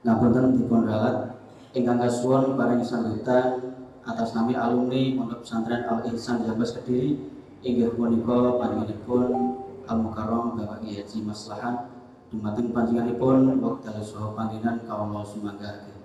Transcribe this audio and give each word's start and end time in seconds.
Ngapunten 0.00 0.44
dipun 0.60 0.84
ralat. 0.84 1.16
Ingkang 1.70 2.02
kasuwun 2.02 2.60
paring 2.60 2.84
sambutan 2.84 3.72
atas 4.04 4.36
nami 4.36 4.52
alumni 4.58 5.16
Pondok 5.16 5.40
Pesantren 5.46 5.86
Al 5.88 6.02
Ihsan 6.12 6.42
Jabas 6.44 6.76
Kediri 6.76 7.16
inggih 7.62 7.94
punika 7.94 8.58
panjenenganipun 8.58 9.24
Al 9.86 9.98
Mukarram 10.02 10.58
Bapak 10.58 10.82
Kiai 10.82 11.00
Haji 11.00 11.24
Maslahan 11.24 11.94
dumateng 12.28 12.74
panjenenganipun 12.74 13.62
wekdal 13.62 14.02
saha 14.02 14.34
panggenan 14.34 14.82
kawula 14.82 15.22
sumangga 15.22 15.99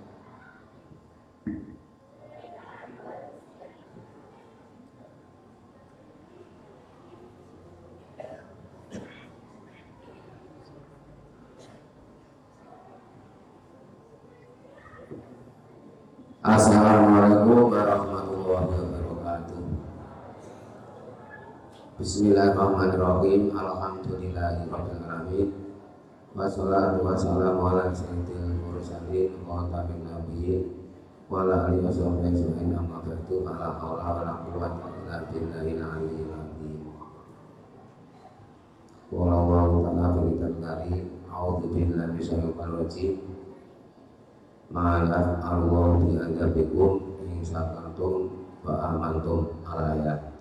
Bismillahirrahmanirrahim. 22.16 23.52
Alhamdulillahirrahmanirrahim 23.52 25.52
Wassalatu 26.32 27.04
wassalamu 27.04 27.60
ala 27.68 27.92
sayyidil 27.92 28.56
mursalin 28.56 29.36
Wa 29.44 29.68
tabi'in 29.68 30.08
nabiyyin 30.08 30.64
Wa 31.28 31.44
ala 31.44 31.68
alihi 31.68 31.84
wa 31.84 31.92
sahbihi 31.92 32.32
ajma'in. 32.32 32.72
Amma 32.72 33.04
ba'du 33.04 33.44
Ala 33.44 33.76
wa 33.76 34.24
la 34.24 34.32
quwwata 34.48 34.96
illa 34.96 35.28
azim. 35.28 36.88
Ta'ala 39.12 39.44
A'udzu 41.28 41.68
billahi 41.68 42.16
rajim. 42.80 43.14
Ma'ala 44.72 45.36
Allah 45.44 46.00
bi'adabikum 46.00 46.92
In 47.28 47.44
amantum 48.64 49.52
alayat 49.68 50.35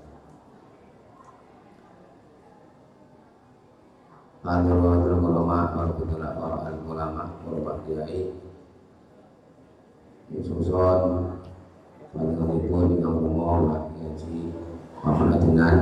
Hadirul 4.45 5.25
ulama 5.25 5.73
wal 5.73 5.89
kudara 5.97 6.38
para 6.38 6.69
ulama 6.85 7.33
para 7.41 7.81
kiai 7.89 8.29
Yesuson 10.29 11.33
Panjenenganipun 12.13 12.93
ingkang 12.93 13.25
rumo 13.25 13.73
Haji 13.73 14.53
Muhammadinan 15.01 15.77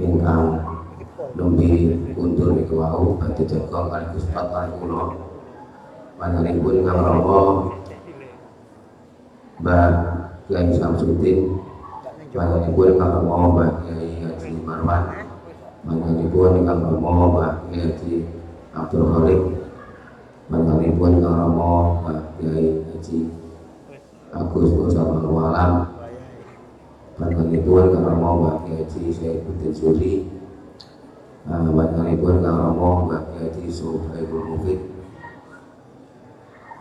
ingkang 0.00 0.64
nembe 1.36 1.72
kundur 2.16 2.56
niku 2.56 2.80
wau 2.80 3.20
badhe 3.20 3.44
jaga 3.44 3.80
kaligus 3.92 4.24
pat 4.32 4.48
kali 4.48 4.72
kula. 4.80 5.12
Panjenenganipun 6.16 6.72
ingkang 6.72 7.00
rawa 7.04 7.40
Mbak 9.60 9.92
Kiai 10.48 10.72
Samsudin 10.72 11.52
panjenenganipun 12.32 12.96
ingkang 12.96 13.12
rawa 13.12 13.34
Mbak 13.52 13.70
Kiai 13.84 14.08
Haji 14.24 14.50
Marwan 14.64 15.17
panjenenganipun 15.88 16.60
ingkang 16.60 16.80
Mbak 16.84 17.52
Kiai 17.72 17.80
Haji 17.88 18.14
Abdul 18.76 19.04
Khalik 19.08 19.40
panjenenganipun 20.52 21.10
ingkang 21.16 21.36
rawa 21.40 21.72
Mbak 22.04 22.20
Kiai 22.36 22.66
Haji 22.92 23.20
Agus 24.36 24.70
Musa 24.76 25.00
Walam 25.00 25.72
panjenenganipun 27.16 27.82
ingkang 27.88 28.04
rawa 28.04 28.28
Mbak 28.36 28.56
Kiai 28.68 28.84
Haji 28.84 29.02
Saifuddin 29.16 29.72
Suri 29.72 30.14
panjenenganipun 31.48 32.32
ingkang 32.36 32.58
rawa 32.60 32.88
Mbak 33.08 33.22
Kiai 33.32 33.48
Haji 33.48 33.66
Suhaibul 33.72 34.44
Mufid. 34.44 34.80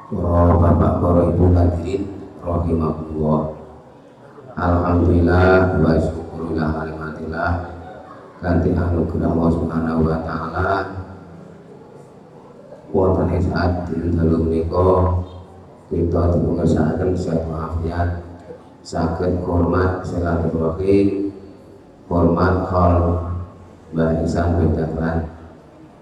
Para 0.07 0.56
bapak 0.56 1.03
para 1.03 1.22
ibu 1.35 1.51
hadirin 1.51 2.07
rahimahullah 2.40 3.41
Alhamdulillah 4.56 5.84
wa 5.84 5.91
syukurillah 6.00 6.72
alimatillah 6.79 7.77
ganti 8.38 8.70
anugerah 8.74 9.30
Allah 9.34 9.50
subhanahu 9.50 10.02
wa 10.06 10.18
ta'ala. 10.22 10.70
Wonten 12.94 13.36
ing 13.36 13.44
saat 13.44 13.90
dalu 13.92 14.48
menika 14.48 14.90
kita 15.92 16.22
dipungersakaken 16.36 17.12
sehat 17.16 17.44
walafiat 17.47 18.09
saged 18.84 19.44
hormat 19.44 20.03
silaturahim 20.08 21.36
hormat 22.08 22.56
khol 22.72 22.96
Mbah 23.92 24.20
Ihsan 24.24 24.59
Bedaklan 24.59 25.31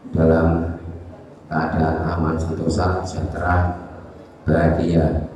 dalam 0.09 0.78
keadaan 1.45 1.97
aman 2.18 2.34
sentosa 2.38 3.06
sejahtera 3.06 3.78
bahagia. 4.41 5.29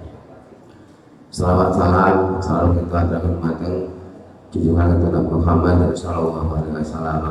Selamat 1.30 1.78
salam, 1.78 2.16
salam 2.42 2.74
kita 2.74 3.00
dapat 3.06 3.34
mateng 3.38 3.99
junjungan 4.50 4.98
Nabi 4.98 5.30
Muhammad 5.30 5.94
Sallallahu 5.94 6.58
Alaihi 6.58 6.82
Wasallam. 6.82 7.24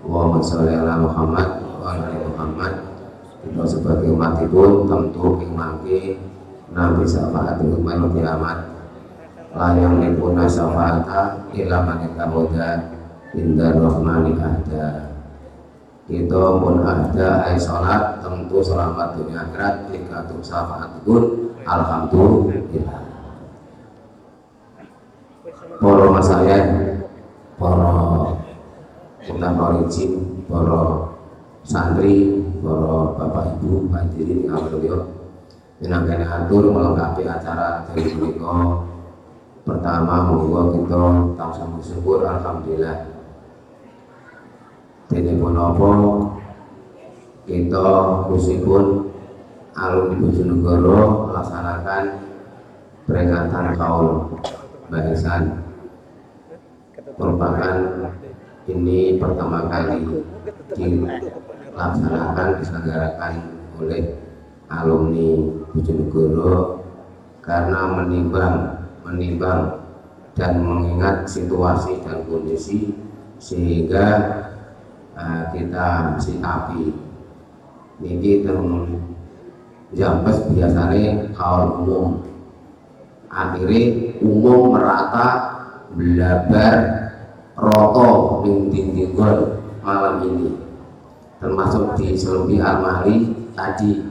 Allahumma 0.00 0.40
sholli 0.40 0.72
ala 0.72 0.94
Muhammad 0.96 1.48
wa 1.60 1.92
ala 1.92 2.08
Muhammad. 2.16 2.72
Kita 3.40 3.62
sebagai 3.64 4.08
umat 4.12 4.40
pun 4.52 4.84
tentu 4.84 5.40
mangke 5.52 6.20
nabi 6.72 7.02
syafaat 7.08 7.60
melu 7.60 8.08
kiamat. 8.12 8.58
Layang 9.52 10.00
nipuna 10.00 10.44
syafaata 10.48 11.50
ila 11.56 11.76
man 11.84 12.04
yahuda 12.04 12.70
indar 13.34 13.74
rahmani 13.78 14.34
ahda 14.38 15.10
kita 16.10 16.42
pun 16.58 16.82
ada 16.82 17.46
ay 17.46 17.54
sholat 17.54 18.18
tentu 18.18 18.58
selamat 18.58 19.14
dunia 19.14 19.46
akhirat 19.46 19.86
jika 19.94 20.26
syafaat 20.42 20.90
pun 21.06 21.54
alhamdulillah 21.62 23.09
para 25.80 26.06
masaya 26.12 26.58
para 27.56 27.90
ulama 29.32 29.80
izin 29.88 30.44
para 30.44 31.08
santri 31.64 32.44
para 32.60 33.16
bapak 33.16 33.56
ibu 33.56 33.88
hadirin 33.88 34.44
ngamalio 34.44 35.08
minangkene 35.80 36.28
atur 36.28 36.68
melengkapi 36.68 37.24
acara 37.24 37.88
dari 37.88 38.12
mereka 38.12 38.84
pertama 39.64 40.28
monggo 40.28 40.76
kita 40.76 41.02
tahu 41.36 41.80
syukur 41.80 42.28
alhamdulillah. 42.28 43.08
Dene 45.10 45.32
menapa 45.34 45.90
kita 47.48 47.86
khususipun 48.30 49.10
alumni 49.74 50.16
Bojonegoro 50.22 50.98
melaksanakan 51.32 52.02
peringatan 53.08 53.66
kaum 53.74 54.38
barisan 54.86 55.69
merupakan 57.20 57.76
ini 58.64 59.20
pertama 59.20 59.68
kali 59.68 60.08
dilaksanakan 60.72 62.48
diselenggarakan 62.56 63.34
oleh 63.76 64.16
alumni 64.72 65.28
Bojonegoro 65.76 66.80
karena 67.44 68.00
menimbang 68.00 68.56
menimbang 69.04 69.84
dan 70.32 70.64
mengingat 70.64 71.28
situasi 71.28 72.00
dan 72.00 72.24
kondisi 72.24 72.96
sehingga 73.36 74.06
uh, 75.12 75.52
kita 75.52 76.16
sikapi 76.16 76.96
niki 78.00 78.40
teng 78.48 78.96
jambes 79.92 80.38
biasanya 80.54 81.34
kaum 81.36 81.84
umum. 81.84 82.06
Akhirnya 83.30 84.16
umum 84.22 84.74
merata 84.74 85.28
belabar 85.94 87.09
roto 87.60 88.40
dindinggon 88.42 89.60
malam 89.84 90.24
ini. 90.24 90.56
Termasuk 91.40 91.96
di 92.00 92.16
Selumbi 92.16 92.56
Almari 92.60 93.32
tadi. 93.52 94.08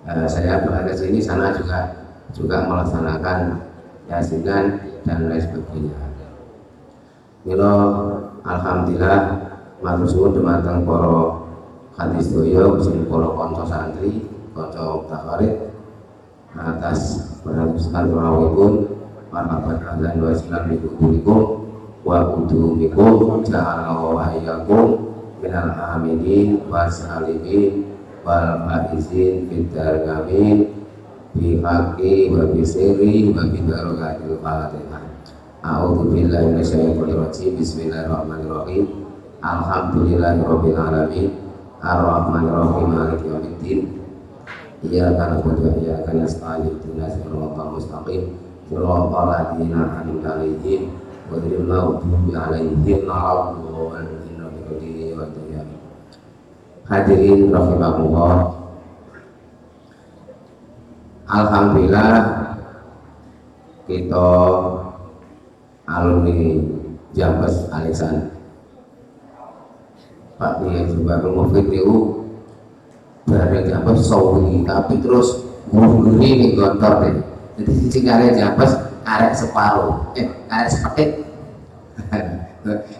Uh, 0.00 0.24
saya 0.24 0.64
berada 0.64 0.96
di 0.96 0.96
sini 0.96 1.20
sana 1.20 1.52
juga 1.52 2.08
juga 2.32 2.64
melaksanakan 2.64 3.60
yasinan 4.08 4.80
dan 5.04 5.28
lain 5.28 5.44
sebagainya. 5.44 5.96
Milo 7.44 7.76
alhamdulillah 8.44 9.20
matur 9.84 10.32
dumateng 10.32 10.88
para 10.88 11.44
hadis 12.00 12.32
doyo 12.32 12.80
bersama 12.80 13.04
para 13.12 13.28
kanca 13.36 13.64
santri, 13.68 14.24
kanca 14.56 15.04
takharid 15.04 15.54
atas 16.56 17.00
perhatian 17.44 18.04
rawuhipun 18.08 18.72
marhaban 19.28 19.76
kutubikum 20.80 21.59
wa 22.10 22.26
kutubikum 22.26 23.46
ja'alallahu 23.46 24.18
wa 24.18 24.34
iyyakum 24.34 24.98
minal 25.38 25.70
aminin 25.94 26.58
wa 26.66 26.90
salimin 26.90 27.86
wal 28.26 28.66
faizin 28.66 29.46
fid 29.46 29.70
amin 29.78 30.74
bi 31.38 31.62
haqqi 31.62 32.34
wa 32.34 32.50
bi 32.50 32.66
sirri 32.66 33.30
wa 33.30 33.46
bi 33.46 33.62
barakatil 33.62 34.42
fatihah 34.42 35.06
A'udzu 35.60 36.08
billahi 36.08 36.56
minasyaitonir 36.56 37.20
rajim. 37.20 37.52
Bismillahirrahmanirrahim. 37.60 39.04
Alhamdulillahirabbil 39.44 40.72
alamin. 40.72 41.28
Arrahmanir 41.84 42.56
rahim. 42.64 42.86
Maliki 42.88 43.28
yaumiddin. 43.28 43.80
Iyyaka 44.80 45.36
na'budu 45.36 45.68
wa 45.68 45.72
iyyaka 45.76 46.16
nasta'in. 46.16 46.80
Ihdinas 46.80 47.12
siratal 47.20 47.76
mustaqim. 47.76 48.40
Siratal 48.72 49.12
ladzina 49.28 50.00
an'amta 50.00 50.40
Hadirin 56.90 57.54
rahimakumullah. 57.54 58.50
Alhamdulillah 61.30 62.10
kita 63.86 64.30
alumni 65.86 66.58
Jambes 67.14 67.70
Alisan 67.70 68.34
Pak 70.34 70.58
Kiai 70.58 70.90
juga 70.90 71.22
Mufid 71.30 71.70
itu 71.70 72.26
bareng 73.30 73.70
Jambes 73.70 74.02
sawi 74.10 74.66
tapi 74.66 74.98
terus 74.98 75.46
gontor 76.58 76.92
deh 77.06 77.14
jadi 77.62 77.72
sisi 77.78 77.98
karya 78.02 78.34
Jambes 78.34 78.89
arek 79.04 79.32
separuh. 79.36 80.12
Eh 80.16 80.28
arek 80.48 80.70
sepetik 80.70 81.10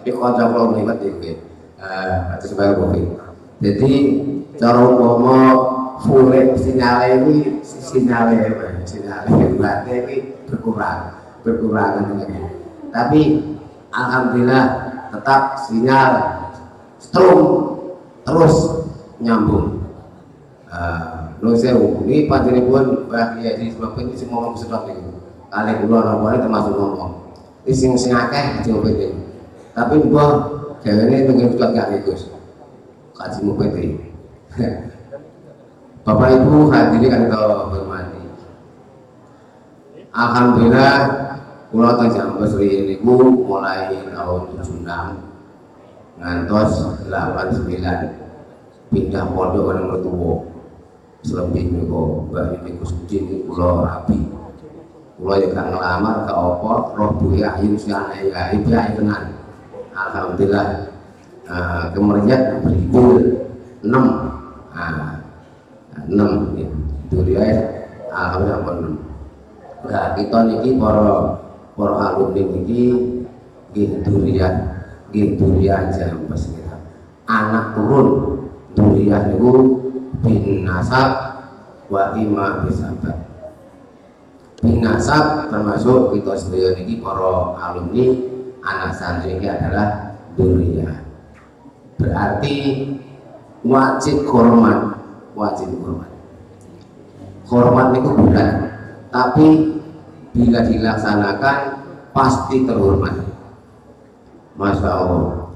ini 0.05 0.11
konco 0.17 0.45
kalau 0.45 0.73
melihat 0.73 0.99
itu 1.05 1.37
atau 1.81 2.47
sebagai 2.47 2.81
Mufid 2.81 3.07
jadi 3.61 3.93
cara 4.57 4.81
umpama 4.85 5.39
full 6.01 6.33
sinyalnya 6.57 7.25
ini 7.25 7.61
sinyalnya 7.65 8.49
sinyalnya 8.85 9.47
berarti 9.57 9.91
ini 9.93 10.17
berkurang 10.49 11.17
berkurang 11.45 12.17
lagi 12.17 12.41
tapi 12.93 13.21
alhamdulillah 13.93 14.67
tetap 15.13 15.61
sinyal 15.69 16.13
strum 17.01 17.41
terus 18.25 18.55
nyambung. 19.21 19.83
Uh, 20.71 21.35
sewu. 21.59 22.07
Ini 22.07 22.31
panjang 22.31 22.63
pun 22.71 23.11
bahagia 23.11 23.59
di 23.59 23.75
sebab 23.75 23.99
ini 23.99 24.15
semua 24.15 24.47
ngomong 24.47 24.55
sedot 24.55 24.87
nih 24.87 25.03
kali 25.51 25.73
keluar 25.83 26.03
nomornya 26.07 26.47
termasuk 26.47 26.75
ngomong. 26.79 27.13
Ini 27.67 27.75
sing 27.77 27.93
sing 27.99 28.15
akeh 28.17 28.65
sing 28.65 28.79
PT 28.81 29.31
tapi 29.75 30.03
mbah 30.03 30.31
ini 30.83 31.29
pengen 31.29 31.53
sedot 31.55 31.71
gak 31.77 31.93
ikut 32.01 32.19
kaji 33.15 33.41
PT 33.45 33.77
Bapak 36.05 36.29
Ibu 36.33 36.73
hadirin 36.73 37.13
kan 37.13 37.23
kalau 37.29 37.69
hormati. 37.69 38.25
Alhamdulillah 40.11 40.97
Pulau 41.71 41.95
Tanjung 41.95 42.41
Besri 42.43 42.83
ini 42.83 42.95
mulai 42.99 43.95
tahun 44.11 44.41
76 44.59 44.83
ngantos 46.19 46.73
89 47.07 48.91
pindah 48.91 49.25
pondok 49.31 49.71
nomor 49.71 49.99
tua 50.03 50.35
selebih 51.23 51.71
niku 51.71 52.27
mbak 52.27 52.59
ini 52.59 52.75
kusudin 52.83 53.47
pulau 53.47 53.87
rapi 53.87 54.19
pulau 55.21 55.37
yang 55.37 55.53
gak 55.53 55.69
ngelamar 55.69 56.17
ke 56.25 56.33
opo 56.33 56.97
roh 56.97 57.13
buhi 57.21 57.45
ayu 57.45 57.77
si 57.77 57.93
anak 57.93 58.25
ya 58.33 58.89
tenan. 58.97 59.37
Alhamdulillah 59.93 60.91
uh, 61.45 61.85
kemerjat 61.93 62.65
beribul 62.65 63.21
6 63.85 63.93
nah, 63.93 65.21
6 66.09 66.57
ya. 66.57 66.69
durian 67.13 67.59
alhamdulillah 68.09 68.61
6 69.85 69.91
nah 69.91 70.07
kita 70.17 70.39
niki 70.49 70.71
para 70.77 71.41
para 71.75 71.95
alumni 72.13 72.43
niki 72.45 72.85
nggih 73.73 73.91
durian 74.05 74.55
nggih 75.11 75.41
durian 75.41 75.89
jambes 75.93 76.53
kita 76.53 76.77
anak 77.27 77.77
turun 77.77 78.09
durian 78.77 79.33
niku 79.33 79.53
bin 80.21 80.69
nasab 80.69 81.41
wa 81.89 82.13
ima 82.15 82.63
bisabat 82.65 83.30
bin 84.61 84.85
nasab 84.85 85.49
termasuk 85.49 86.17
kita 86.17 86.37
sedaya 86.37 86.77
niki 86.77 87.01
para 87.01 87.57
alumni 87.57 88.13
anak 88.61 88.93
santri 88.93 89.41
ini 89.41 89.49
adalah 89.49 90.17
durian 90.37 91.01
berarti 91.97 92.57
wajib 93.65 94.25
hormat 94.29 95.01
wajib 95.35 95.71
hormat. 95.81 96.11
Hormat 97.49 97.87
niku 97.97 98.11
bukan 98.15 98.51
tapi 99.11 99.49
bila 100.31 100.61
dilaksanakan 100.63 101.57
pasti 102.15 102.63
terhormat. 102.63 103.15
Masya 104.55 104.91
Allah. 104.93 105.51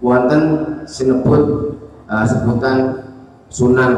Wonten 0.00 0.42
sinebut 0.88 1.76
uh, 2.08 2.24
sebutan 2.24 3.04
Sunan 3.50 3.92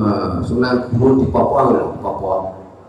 uh, 0.00 0.40
Sunan 0.40 0.88
Guru 0.96 1.24
di 1.24 1.26
Papua 1.30 1.60
di 1.70 2.00
Papua. 2.02 2.36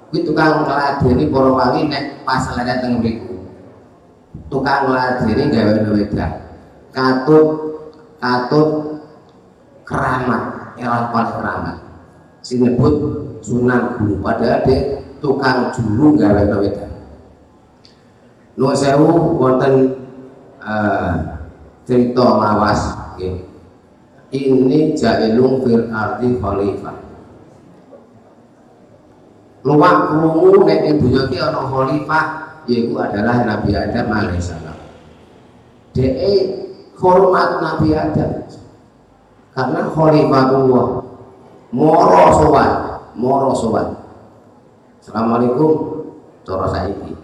Kuwi 0.09 0.21
tukang 0.21 0.63
ngladeni 0.63 1.27
para 1.33 1.49
wali 1.49 1.89
nek 1.89 2.21
pas 2.21 2.45
lada 2.53 2.77
teng 2.81 3.01
mriku. 3.01 3.35
Tukang 4.47 4.89
ngladeni 4.89 5.49
gawe 5.49 5.71
wedan. 5.91 6.31
Katut 6.93 7.47
katut 8.21 8.69
keramat, 9.83 10.75
era 10.77 11.09
paling 11.09 11.33
keramat. 11.41 11.77
Sinebut 12.45 12.95
Sunan 13.41 13.97
Guru 13.97 14.21
padahal 14.21 14.61
dia 14.65 15.01
tukang 15.21 15.73
juru 15.73 16.13
gawe 16.17 16.41
wedan. 16.61 16.91
Nuwun 18.55 18.75
sewu 18.77 19.35
wonten 19.35 19.73
uh, 20.63 21.35
cerita 21.83 22.25
nggih. 23.17 23.35
Ini 24.35 24.97
jailung 24.97 25.63
fil 25.63 25.87
ardi 25.93 26.35
khalifah. 26.41 27.04
Luwak 29.65 30.13
krungu 30.13 30.61
nek 30.61 30.79
ing 30.85 31.01
donya 31.01 31.25
iki 31.25 31.37
ana 31.41 31.65
khalifah 31.65 32.25
yaiku 32.69 33.01
adalah 33.01 33.41
Nabi 33.41 33.73
Adam 33.73 34.13
alaihissalam. 34.13 34.77
Deke 35.97 36.33
hormat 37.01 37.65
Nabi 37.65 37.97
Adam. 37.97 38.45
Karena 39.57 39.81
khalifatullah 39.89 40.87
moro 41.73 42.23
sowan 42.37 42.71
moro 43.17 43.51
sowan. 43.57 43.87
Assalamualaikum 45.01 45.71
cara 46.45 46.69
saiki. 46.69 47.17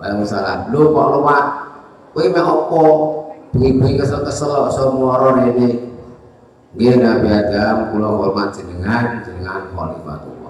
Waalaikumsalam. 0.00 0.72
Lho 0.72 0.96
kok 0.96 1.08
luwak 1.12 1.44
kowe 2.16 2.24
mek 2.24 2.46
opo 2.48 2.80
bengi-bengi 3.52 4.00
kesel-kesel 4.00 4.72
semua 4.72 5.20
orang 5.20 5.52
ini 5.52 5.86
Nggih 6.76 7.00
Nabi 7.00 7.28
Adam 7.32 7.88
kula 7.88 8.08
hormat 8.20 8.52
jenengan 8.52 9.24
jenengan 9.24 9.64
khalifatullah. 9.72 10.45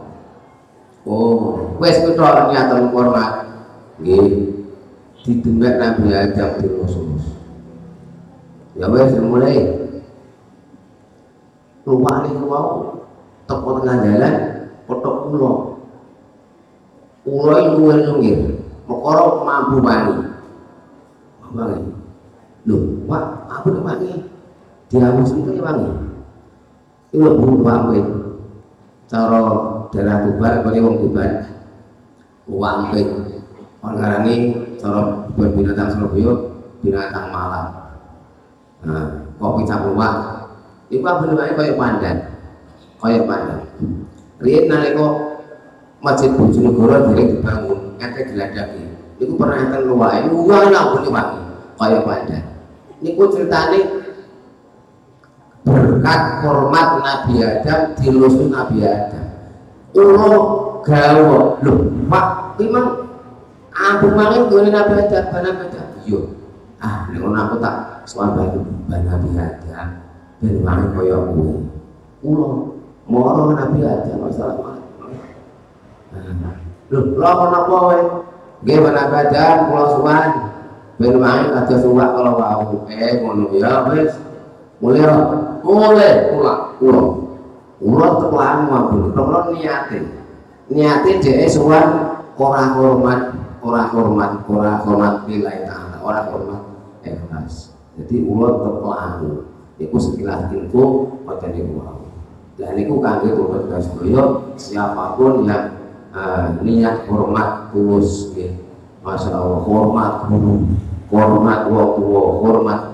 Oh, 1.06 1.78
wis 1.78 2.02
kuwi 2.02 2.18
niatan 2.18 2.90
hormat. 2.90 3.32
Nggih. 4.02 4.52
Didemek 5.22 5.74
Nabi 5.78 6.10
Adam 6.14 6.50
terus-terus. 6.58 7.24
Ya 8.74 8.86
wis 8.90 9.14
mulai. 9.22 9.86
Lupa 11.86 12.26
niku 12.26 12.50
wau 12.50 12.70
teko 13.46 13.78
tengah 13.78 13.96
jalan 14.02 14.34
potok 14.90 15.14
kula. 15.30 15.52
Kula 17.22 17.56
iki 17.62 17.70
luwih 17.78 17.98
lunggir. 18.02 18.38
Mekara 18.90 19.22
mampu 19.46 19.76
wani. 19.82 20.14
Wangi. 21.54 21.78
Lho, 22.66 22.76
Pak, 23.06 23.24
apa 23.46 23.68
wangi? 23.70 24.14
Diamus 24.90 25.30
itu 25.34 25.62
wangi 25.62 26.06
itu 27.16 27.24
lebih 27.24 27.64
wampin 27.64 28.04
cara 29.08 29.40
daerah 29.92 30.26
tuban 30.26 30.54
kali 30.64 30.78
wong 30.82 30.96
tuban 31.02 31.30
wampin 32.46 33.06
orang 33.82 33.96
ngarani 33.98 34.34
cara 34.78 35.26
buat 35.34 35.50
binatang 35.54 35.90
Surabaya 35.94 36.32
binatang 36.82 37.26
malam. 37.30 37.66
Nah 38.86 39.06
kopi 39.38 39.62
capuwak 39.66 40.14
itu 40.86 41.02
apa 41.02 41.22
namanya? 41.26 41.52
Kayak 41.58 41.76
pandan. 41.78 42.16
Kayak 43.02 43.26
pandan. 43.26 43.60
Rian 44.38 44.64
nalika 44.70 45.06
masjid 46.04 46.30
Bojonegoro 46.34 47.10
dari 47.10 47.24
dibangun 47.34 47.98
ente 47.98 48.20
geladaki 48.30 48.84
itu 49.16 49.32
pernah 49.34 49.58
ente 49.64 49.78
luwai 49.82 50.28
luwai 50.28 50.68
lah 50.70 50.94
punya 50.94 51.10
wangi 51.10 51.40
kayak 51.78 52.02
pandan. 52.06 52.44
Ini 53.02 53.10
ceritanya 53.12 53.80
berkat 55.66 56.22
hormat 56.46 56.88
Nabi 57.02 57.34
Adam 57.42 57.80
dilusu 57.98 58.46
Nabi 58.46 58.86
Adam 58.86 59.25
ulo 59.96 60.36
gawa. 60.84 61.56
Lho 61.64 61.72
pak 62.12 62.26
memang 62.60 62.86
aku 63.72 64.06
mangin 64.12 64.48
gue 64.52 64.68
Nabi 64.68 64.92
Adam 65.00 65.24
bana 65.32 65.50
Adam. 65.56 65.86
Yo 66.04 66.20
ah 66.84 67.08
ini 67.08 67.24
aku 67.24 67.56
tak 67.58 68.04
soal 68.04 68.36
baru 68.36 68.60
bana 68.86 69.16
Nabi 69.16 69.28
Adam 69.40 69.88
dan 70.44 70.54
mangin 70.60 70.88
gue 70.92 71.16
ulo 72.24 72.76
moro 73.08 73.56
Nabi 73.56 73.80
Adam 73.82 74.20
wassalamualaikum 74.28 74.84
lho 76.92 77.24
apa 77.24 77.44
napa 77.50 77.76
wae 77.88 78.04
nggih 78.62 78.78
bana 78.84 79.00
Nabi 79.08 79.16
Adam 79.24 79.56
kula 79.72 79.84
suwan 79.96 80.30
ben 81.00 81.14
wae 81.20 81.44
kados 81.52 81.84
uwak 81.88 82.08
kalau 82.12 82.40
wau. 82.40 82.88
Eh 82.92 83.20
ngono 83.20 83.52
ya 83.56 83.84
wis. 83.92 84.12
Mulai 84.76 85.08
mulai 85.64 86.36
ulah 86.36 86.76
ulah 86.84 87.25
ulah 87.80 88.10
tekan 88.20 88.58
mabun 88.68 89.12
kalau 89.12 89.52
niate. 89.52 90.00
Niate 90.72 91.10
dhek 91.22 91.46
suwan 91.50 92.18
ora 92.36 92.62
hormat 92.74 93.20
ora 93.62 93.82
hormat 93.92 94.30
ora 94.48 94.72
hormat 94.82 95.14
lillahi 95.28 95.64
taala 95.68 95.96
ora 96.00 96.20
hormat 96.32 96.62
ikhlas. 97.04 97.76
Jadi 97.96 98.24
ulah 98.24 98.52
tekan 98.60 99.20
iku 99.76 99.96
sekilas 100.00 100.48
ngoten 100.52 101.50
niku 101.52 101.72
wau. 101.80 102.04
Dan 102.56 102.72
niku 102.72 103.04
kangge 103.04 103.36
tobat 103.36 103.68
sedaya 103.84 104.22
siapa 104.56 105.12
pun 105.20 105.44
yang 105.44 105.76
uh, 106.16 106.56
niat 106.64 107.04
hormat 107.04 107.68
tulus 107.72 108.32
nggih. 108.32 108.56
Masya 109.04 109.38
Allah 109.38 109.60
hormat 109.62 110.26
guru 110.26 110.66
hormat 111.10 111.70
wong 111.70 112.42
hormat 112.42 112.85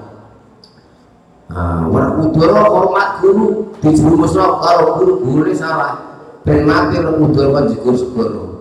orang 1.88 2.12
kudoro 2.20 2.60
hormat 2.64 3.20
guru 3.20 3.46
dijerumusno 3.84 4.60
kalau 4.64 4.96
guru 4.96 5.12
guru 5.20 5.40
ini 5.48 5.54
salah 5.56 6.00
ben 6.48 6.64
mati 6.64 6.96
kan 6.98 7.64
jikur 7.68 7.94
segoro 7.94 8.52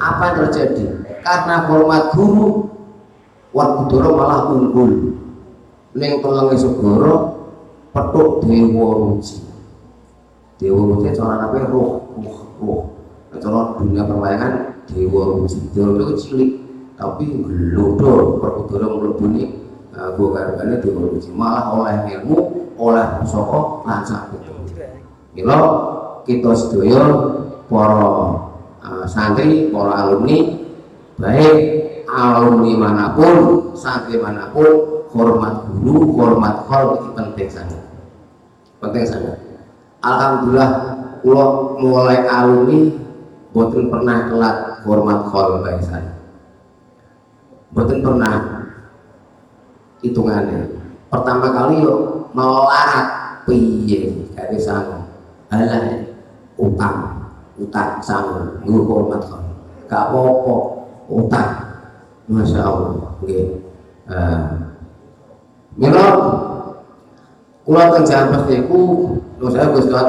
apa 0.00 0.22
yang 0.32 0.36
terjadi? 0.48 0.84
Karena 1.24 1.66
hormat 1.68 2.14
guru 2.14 2.68
kudoro 3.52 4.10
malah 4.16 4.50
unggul. 4.50 5.18
Ning 5.94 6.18
tulengi 6.18 6.58
segoro 6.58 7.14
petuk 7.94 8.42
dewa 8.42 8.86
ruci. 8.98 9.38
Dewa 10.58 10.80
ruci 10.90 11.14
cara 11.14 11.50
apa? 11.50 11.70
Roh 11.70 12.02
roh 12.18 12.40
roh. 12.58 12.82
Cara 13.38 13.78
dunia 13.78 14.02
perwayangan 14.06 14.52
dewa 14.90 15.38
ruci. 15.38 15.58
Dewa 15.70 15.94
ruci 16.02 16.14
cilik 16.18 16.50
tapi 16.94 17.26
gelodor 17.26 18.38
perkudara 18.38 18.86
melebuni 18.86 19.63
gargane 19.94 20.74
dewa 20.82 21.06
ruci 21.10 21.30
malah 21.30 21.70
oleh 21.74 21.94
ilmu 22.18 22.38
oleh 22.78 23.06
pusaka 23.22 23.60
lan 23.86 24.02
sakit 24.02 24.40
Mila 25.34 25.58
kita 26.22 26.54
sedaya 26.54 27.02
para 27.66 28.06
uh, 28.78 29.06
santri, 29.10 29.66
para 29.74 30.06
alumni 30.06 30.62
baik 31.18 31.58
alumni 32.06 32.72
mana 32.78 33.06
pun, 33.18 33.74
santri 33.74 34.22
mana 34.22 34.54
pun 34.54 35.02
hormat 35.10 35.66
guru, 35.74 36.14
hormat 36.14 36.70
khol 36.70 37.02
itu 37.02 37.08
penting 37.18 37.50
sangat. 37.50 37.82
Penting 38.78 39.06
sangat. 39.10 39.38
Alhamdulillah 40.06 40.70
kalau 41.26 41.74
mulai 41.82 42.22
alumni 42.30 42.94
boten 43.50 43.90
pernah 43.90 44.30
telat 44.30 44.56
hormat 44.86 45.18
khol 45.34 45.62
baik 45.66 45.82
saya 45.82 46.14
boten 47.74 48.06
pernah 48.06 48.63
hitungannya. 50.04 50.68
Pertama 51.08 51.48
kali 51.48 51.80
yuk 51.80 52.28
melarat 52.36 53.40
piye? 53.48 54.12
Kaya 54.36 54.58
sana. 54.60 55.08
Alah 55.48 56.04
utang. 56.60 57.24
Utang 57.54 58.02
sana 58.04 58.60
nggur 58.66 58.84
hormat 58.84 59.24
khol 59.24 59.44
gak 59.88 60.10
apa-apa. 60.10 60.54
Utang. 61.08 61.50
Masya 62.24 62.60
Allah. 62.64 63.14
Okay. 63.20 63.60
uh, 64.08 64.72
Mila 65.76 66.06
kula 67.64 67.92
teng 67.92 68.04
Jambes 68.06 68.48
niku 68.48 69.12
lho 69.40 69.48
saya 69.52 69.72
Gus 69.74 69.90
Dot 69.90 70.08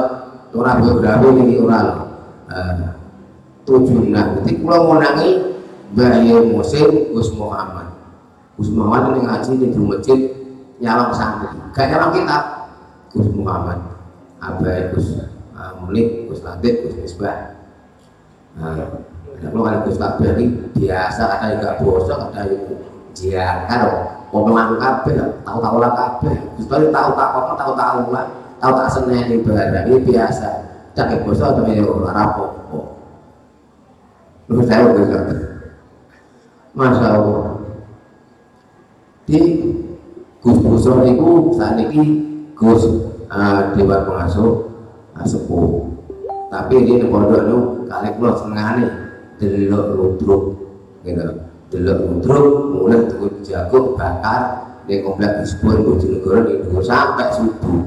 ora 0.56 0.80
biografi 0.80 1.28
niki 1.36 1.60
eh 1.60 2.74
tujuan. 3.66 4.40
Dadi 4.40 4.52
kula 4.62 4.76
ngonangi 4.80 5.30
Mbah 5.92 6.18
Musim 6.50 7.12
Gus 7.14 7.30
Muhammad. 7.36 7.85
Gus 8.56 8.72
Muhammad 8.72 9.12
ini 9.12 9.20
ngaji 9.28 9.50
di 9.60 9.66
masjid 9.76 10.20
nyalam 10.80 11.12
santri. 11.12 11.52
Gak 11.76 11.86
nyalam 11.92 12.10
kitab. 12.12 12.42
Gus 13.12 13.28
Muhammad. 13.36 13.78
Abai 14.40 14.92
Gus 14.92 15.20
uh, 15.56 15.72
Munib, 15.80 16.28
Gus 16.28 16.40
Latif, 16.44 16.84
Gus 16.84 16.94
Misbah. 16.96 17.56
Nah, 18.56 18.88
kalau 19.44 19.68
ada 19.68 19.84
Gus 19.84 20.00
Latif 20.00 20.32
biasa 20.72 21.24
ada 21.40 21.60
gak 21.60 21.84
bosok, 21.84 22.32
ada 22.32 22.48
yang 22.48 22.76
jiakan 23.16 23.80
wong 24.28 24.52
melaku 24.52 24.76
kabeh 24.76 25.14
tahu-tahu 25.40 25.76
lah 25.80 25.92
kabeh 25.96 26.36
Gusti 26.60 26.86
tahu 26.92 27.10
tak 27.16 27.28
kok 27.32 27.56
tahu-tahu 27.56 28.00
lah 28.12 28.24
tahu 28.60 28.72
tak 28.76 28.88
seneni 28.92 29.40
barang 29.40 29.88
ini 29.88 29.96
biasa 30.04 30.48
cak 30.92 31.24
basa 31.24 31.56
to 31.56 31.62
ya 31.68 31.84
ora 31.84 32.10
rapopo 32.12 33.00
lu 34.52 34.60
saya 34.64 34.84
udah 34.92 35.24
Masya 36.76 37.08
Allah 37.08 37.45
di 39.26 39.38
Gus 40.40 40.58
Buso 40.62 41.02
itu 41.02 41.50
saat 41.58 41.76
ini 41.82 42.22
Gus 42.54 42.86
uh, 43.26 43.74
Dewan 43.74 44.06
Pengasuh 44.06 44.70
uh, 45.18 45.26
sepuh 45.26 45.86
tapi 46.46 46.78
ini 46.78 47.02
di 47.02 47.06
pondok 47.10 47.42
itu 47.42 47.58
kali 47.90 48.08
pulau 48.16 48.38
senengane 48.38 48.86
delok 49.42 49.86
ludruk 49.98 50.42
gitu. 51.02 51.26
Delok 51.74 51.98
ludruk 52.06 52.46
mulai 52.70 53.02
tuh 53.10 53.28
jagung 53.42 53.98
bakar 53.98 54.62
di 54.86 55.02
komplek 55.02 55.42
Bisbon 55.42 55.82
Bojonegoro 55.82 56.46
di 56.46 56.54
dhuwur 56.62 56.80
sampai 56.86 57.34
subuh. 57.34 57.82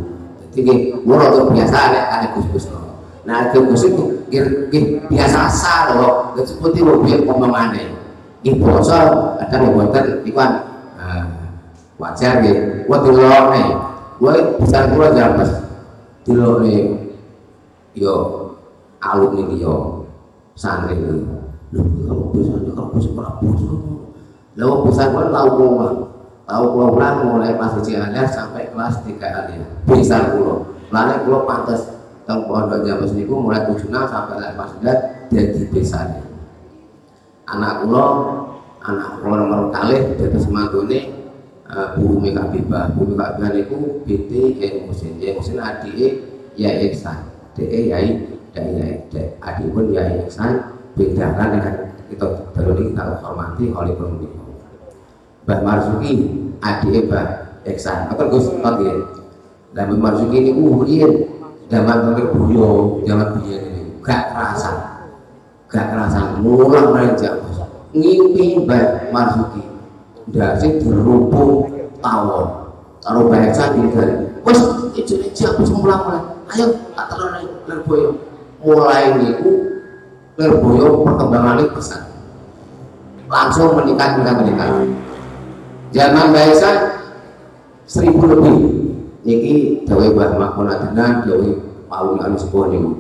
Jadi 0.52 0.92
mulo 1.08 1.26
tuh 1.32 1.44
biasa 1.56 1.78
nek 1.96 2.06
ada 2.12 2.28
Gus 2.36 2.48
Gus 2.52 2.66
nah 3.24 3.48
Gus 3.54 3.64
Gus 3.70 3.84
itu 3.88 4.04
biasa 5.08 5.38
asal 5.48 6.02
loh 6.02 6.14
seperti 6.42 6.82
mobil 6.82 7.24
pemamane 7.24 7.94
nggih 8.42 8.56
basa 8.58 8.98
ada 9.38 9.56
yang 9.60 9.76
boten 9.76 10.24
iku 10.24 10.40
kan 10.40 10.52
wajar 10.52 10.64
nggih 10.64 10.69
wa 12.00 12.98
dilokne. 13.04 13.64
Wa 14.20 14.32
bisa 14.64 14.90
kula 14.90 15.12
jamas 15.12 15.52
dilokne 16.24 17.06
yo 17.94 18.16
alumni 19.04 19.60
yo 19.60 20.08
santri 20.56 20.96
lho. 20.96 21.44
Kalau 21.70 22.34
bisa 22.34 22.56
kalau 22.56 22.90
bisa 22.96 23.10
kalau 23.14 23.38
bisa 23.44 24.00
lalu 24.60 24.92
bisa 24.92 25.04
pun 25.16 25.32
tahu 25.32 25.50
pulang 25.56 25.98
tahu 26.44 26.64
pulang 26.76 27.16
mulai 27.24 27.56
pas 27.56 27.72
di 27.80 27.82
Cianjur 27.88 28.28
sampai 28.28 28.68
kelas 28.76 29.00
3 29.08 29.16
alia 29.16 29.68
bisa 29.88 30.36
pulau 30.36 30.68
lalu 30.92 31.16
pulau 31.24 31.48
pantas 31.48 31.96
teng 32.28 32.44
pondok 32.44 32.84
James 32.84 33.16
niku 33.16 33.40
mulai 33.40 33.64
76 33.64 33.88
sampai 33.88 34.36
lepas 34.44 34.68
sudah 34.76 34.96
jadi 35.32 35.62
besarnya 35.72 36.24
anak 37.48 37.88
pulau 37.88 38.10
anak 38.84 39.24
pulau 39.24 39.48
nomor 39.48 39.72
kali 39.72 40.20
dari 40.20 40.40
semantune 40.42 41.00
uh, 41.70 41.88
Bu 41.96 42.18
Mika 42.18 42.50
Bibah 42.50 42.90
Bu 42.94 43.14
Mika 43.14 43.38
Bibah 43.38 43.50
niku 43.54 43.78
BT 44.04 44.58
yang 44.58 44.90
Musin 44.90 45.18
yang 45.22 45.38
Musin 45.38 45.58
adik 45.62 45.96
ya 46.58 46.72
Iksan 46.82 47.30
DE 47.54 47.94
Yai 47.94 48.10
dan 48.54 48.66
Yai 48.76 49.06
adik 49.40 49.68
pun 49.72 49.94
Yai 49.94 50.26
Iksan 50.26 50.76
bedakan 50.98 51.48
dengan 51.56 51.76
kita 52.10 52.26
baru 52.58 52.74
ini 52.82 52.84
kita 52.92 53.04
hormati 53.22 53.64
oleh 53.70 53.94
pemerintah. 53.94 54.48
Mbah 55.46 55.60
Marzuki 55.62 56.12
adik 56.60 57.06
Mbah 57.08 57.28
Eksan 57.70 58.10
apa 58.10 58.24
Gus? 58.28 58.50
Oke 58.50 58.92
dan 59.78 59.84
Mbah 59.94 60.00
Marzuki 60.02 60.36
ini 60.42 60.52
uhin 60.58 61.12
zaman 61.70 61.98
terakhir 62.10 62.28
buyo 62.34 63.00
zaman 63.06 63.28
buyo 63.38 63.58
ini? 63.62 63.82
Gak 64.02 64.34
kerasa 64.34 64.72
gak 65.70 65.86
kerasa 65.94 66.42
mulang 66.42 66.98
raja 66.98 67.38
ngimpi 67.94 68.66
Mbah 68.66 69.14
Marzuki 69.14 69.69
dasi 70.34 70.82
berhubung 70.82 71.70
tawon. 72.00 72.70
Taruh 73.00 73.32
Mbah 73.32 73.48
Eksan 73.48 73.80
tinggal 73.80 74.10
wes 74.44 74.60
itu 74.92 75.24
aja 75.24 75.56
aku 75.56 75.64
semula 75.64 76.04
mulai 76.04 76.24
ayo 76.52 76.66
tak 76.92 77.06
terlalu 77.08 77.48
lerboyo 77.64 78.10
mulai 78.60 79.16
niku 79.16 79.70
Lirboyo 80.40 81.04
perkembangannya 81.04 81.68
besar. 81.76 82.08
Langsung 83.28 83.76
menikah 83.76 84.16
menikah 84.16 84.36
menikah. 84.40 84.68
Zaman 85.92 86.32
Baisa 86.32 86.72
seribu 87.84 88.24
lebih. 88.24 88.56
Niki 89.28 89.84
dawe 89.84 90.08
Mbah 90.16 90.40
Makmon 90.40 90.72
Adina 90.72 91.28
dawe 91.28 91.50
Paul 91.92 92.16
Sepuh 92.40 92.72
niku 92.72 92.92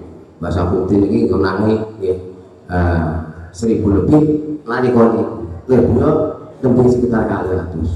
bahasa 0.44 0.68
putih 0.68 1.00
niki 1.00 1.32
ngenangi 1.32 1.74
nggih. 1.96 2.18
Uh, 2.68 3.24
seribu 3.56 3.88
lebih. 3.96 4.22
Lari 4.68 4.92
koni 4.92 5.24
Lirboyo 5.72 6.39
lebih 6.60 6.88
sekitar 6.92 7.28
kali 7.28 7.56
ratus. 7.56 7.90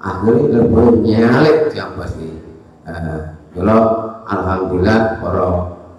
Akhirnya 0.00 0.64
Lirboyo 0.64 1.04
nyalek 1.04 1.76
jam 1.76 1.92
pasti 2.00 2.40
kalau 3.52 3.80
alhamdulillah 4.24 5.20
para 5.20 5.46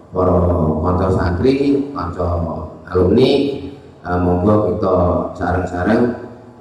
para 0.10 0.36
kanca 0.82 1.08
santri, 1.14 1.86
kanca 1.94 2.28
alumni 2.92 3.32
uh, 4.04 4.18
monggo 4.20 4.74
kita 4.74 4.96
sareng-sareng 5.38 6.04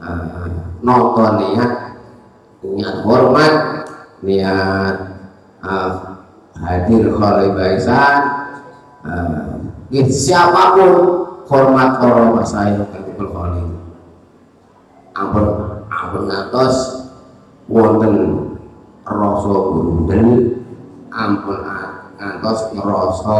uh, 0.03 0.47
nonton 0.85 1.33
niat 1.41 1.73
niat 2.63 2.97
hormat 3.03 3.55
niat 4.21 4.97
hadir 6.61 7.05
kholi 7.17 7.49
baisan 7.57 8.21
siapa 10.13 10.77
pun 10.77 10.93
hormat 11.49 11.91
orang 12.05 12.37
masaya 12.37 12.85
kantipul 12.93 13.29
kholi 13.33 13.70
ampun 15.21 15.47
ampun 15.93 16.23
ngantos 16.25 16.77
wonten 17.69 18.15
rasa 19.05 19.55
gundel 19.69 20.29
ampun 21.13 21.61
ngantos 22.17 22.61
ngerasa 22.73 23.39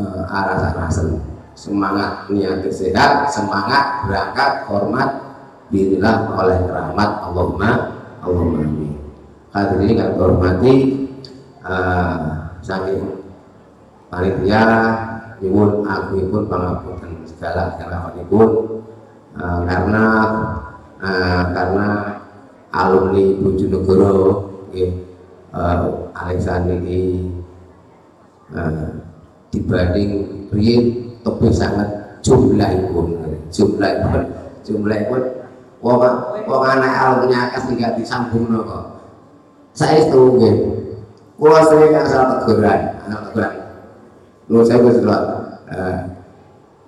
uh, 0.00 0.22
aras-arasen 0.32 1.20
semangat 1.52 2.32
niat 2.32 2.64
sehat 2.72 3.28
semangat 3.28 4.08
berangkat 4.08 4.64
hormat 4.64 5.08
birilah 5.68 6.32
oleh 6.36 6.58
rahmat 6.68 7.10
Allahumma 7.28 7.70
Allahumma 8.24 8.64
amin. 8.64 8.92
Hadirin 9.52 10.00
kami 10.00 10.14
hormati 10.16 10.74
uh, 11.60 12.48
saking 12.64 13.20
panitia 14.08 14.64
nyuwun 15.44 15.84
agungipun 15.84 16.48
pangapunten 16.48 17.20
segala 17.28 17.76
kalawanipun 17.76 18.48
uh, 19.36 19.60
karena 19.64 20.04
uh, 21.00 21.42
karena 21.52 21.88
alumni 22.72 23.24
Bojonegoro 23.40 24.20
nggih 24.72 24.90
uh, 25.52 26.08
Alexander 26.16 26.80
ini 26.80 27.28
uh, 28.52 29.00
dibanding 29.52 30.12
riyen 30.52 30.84
tebih 31.20 31.52
sangat 31.52 31.88
jumlahipun 32.24 33.20
jumlahipun 33.52 34.22
jumlahipun 34.64 35.22
wong 35.82 35.98
wong 36.46 36.62
anak 36.64 36.92
alumni 36.94 37.50
akeh 37.50 37.62
tinggal 37.72 37.92
disambungno 37.98 38.60
kok. 38.64 38.84
Saya 39.72 40.04
itu 40.04 40.20
nggih 40.36 40.54
kula 41.36 41.60
sering 41.66 41.92
asal 41.96 42.40
teguran 42.44 42.80
anak 43.08 43.20
teguran. 43.28 43.54
Lu 44.48 44.60
saya 44.64 44.80
wis 44.84 45.00
uh, 45.04 45.98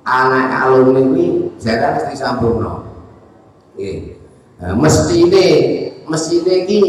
anak 0.05 0.47
alumni 0.65 1.01
ini 1.01 1.44
jarang 1.61 2.11
disambungno 2.11 2.75
nggih 3.75 4.19
uh, 4.63 4.75
mestine 4.79 5.47
mestine 6.07 6.53
iki 6.67 6.83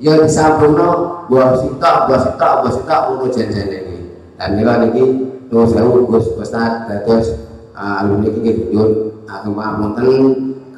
ya 0.00 0.16
disambungno 0.20 1.24
buah 1.28 1.60
sitok 1.60 1.96
buah 2.08 2.20
sitok 2.24 2.52
buah 2.64 2.72
sitok 2.72 3.00
ngono 3.08 3.26
janjane 3.28 3.76
iki 3.84 3.98
dan 4.40 4.56
mila 4.56 4.80
niki 4.80 5.30
Nuwun 5.50 5.66
sewu 5.66 6.06
Gus 6.06 6.30
Ustaz 6.38 6.86
dados 6.86 7.26
uh, 7.74 7.98
alumni 7.98 8.30
iki 8.30 8.70
nyuwun 8.70 9.18
aku 9.26 9.50
ngapunten 9.50 10.10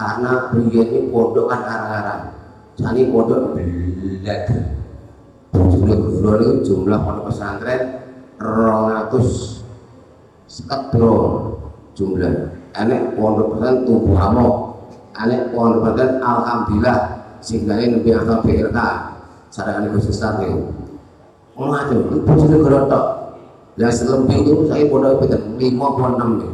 karena 0.00 0.48
beliau 0.48 0.84
ini 0.88 1.12
pondok 1.12 1.52
kan 1.52 1.60
arah-arah. 1.60 2.20
Jani 2.80 3.12
pondok 3.12 3.52
belat. 3.52 4.48
Jumlah 5.52 5.96
guru 6.00 6.30
ini 6.40 6.64
jumlah 6.64 6.98
pondok 7.04 7.28
pesantren 7.28 8.00
200 8.40 10.48
seket 10.48 10.96
jumlah. 11.92 12.61
Enek 12.72 13.16
pondok 13.16 13.56
pesantren 13.56 13.84
tubuh 13.84 14.16
amok. 14.16 14.54
Enek 15.16 15.52
pondok 15.52 15.92
pesantren 15.92 16.20
alhamdulillah 16.24 16.98
sehingga 17.44 17.76
ini 17.78 18.00
lebih 18.00 18.22
atau 18.22 18.40
BRK. 18.40 18.78
Sadar 19.52 19.84
Gus 19.92 20.08
Ustaz 20.08 20.40
ini. 20.40 20.64
Ngajeng, 21.52 22.08
itu 22.08 22.32
jumlah 22.48 22.88
tok 22.88 23.06
dan 23.76 23.92
selebih 23.92 24.40
itu 24.40 24.64
saya 24.72 24.88
pondok 24.88 25.20
itu 25.28 25.36
lima 25.60 25.86
puluh 25.92 26.16
enam 26.16 26.30
nih. 26.40 26.52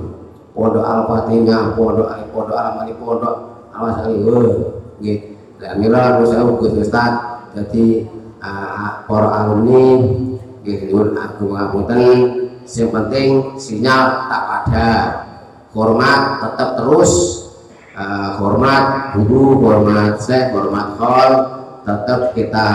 Pondok 0.58 0.82
Al 0.82 1.00
Fatihah, 1.06 1.78
pondok 1.78 2.10
Pondok 2.34 2.58
Al 2.58 2.68
Mani, 2.74 2.92
pondok 2.98 3.34
Al 3.70 3.78
Masali, 3.78 4.18
gitu. 4.98 5.38
Dan 5.62 5.78
mila 5.78 5.98
harus 6.18 6.34
saya 6.34 6.42
Gus 6.42 6.74
Ustaz, 6.74 7.14
jadi 7.54 8.10
uh, 8.42 9.06
para 9.06 9.28
alumni, 9.42 10.02
gitu. 10.66 11.14
Aku 11.14 11.54
ngapunten, 11.54 12.02
yang 12.66 12.90
penting 12.90 13.54
sinyal 13.54 14.26
tak 14.26 14.42
ada, 14.66 14.90
hormat 15.72 16.20
tetap 16.44 16.80
terus, 16.80 17.12
uh, 17.96 18.38
hormat 18.40 19.14
guru, 19.16 19.60
hormat 19.64 20.20
saya, 20.20 20.52
hormat 20.52 20.96
hall, 20.96 21.32
tetap 21.84 22.32
kita 22.32 22.68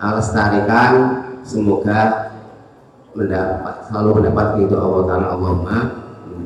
lestarikan. 0.00 0.92
Semoga 1.40 2.30
mendapat 3.16 3.90
selalu 3.90 4.22
mendapat 4.22 4.46
itu 4.62 4.76
Allah 4.78 5.02
Taala 5.08 5.26
Allahumma 5.34 5.78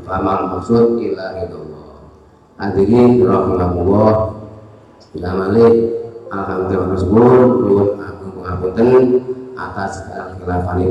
famal 0.05 0.39
maksud 0.57 0.97
ila 0.97 1.25
ridho 1.37 1.61
hadirin 2.57 3.21
rahimahullah 3.21 4.13
bila 5.13 5.31
malik 5.45 5.75
alhamdulillah 6.33 6.89
tersebut 6.97 7.49
agung 8.01 8.35
ngapunten 8.41 8.95
atas 9.55 10.09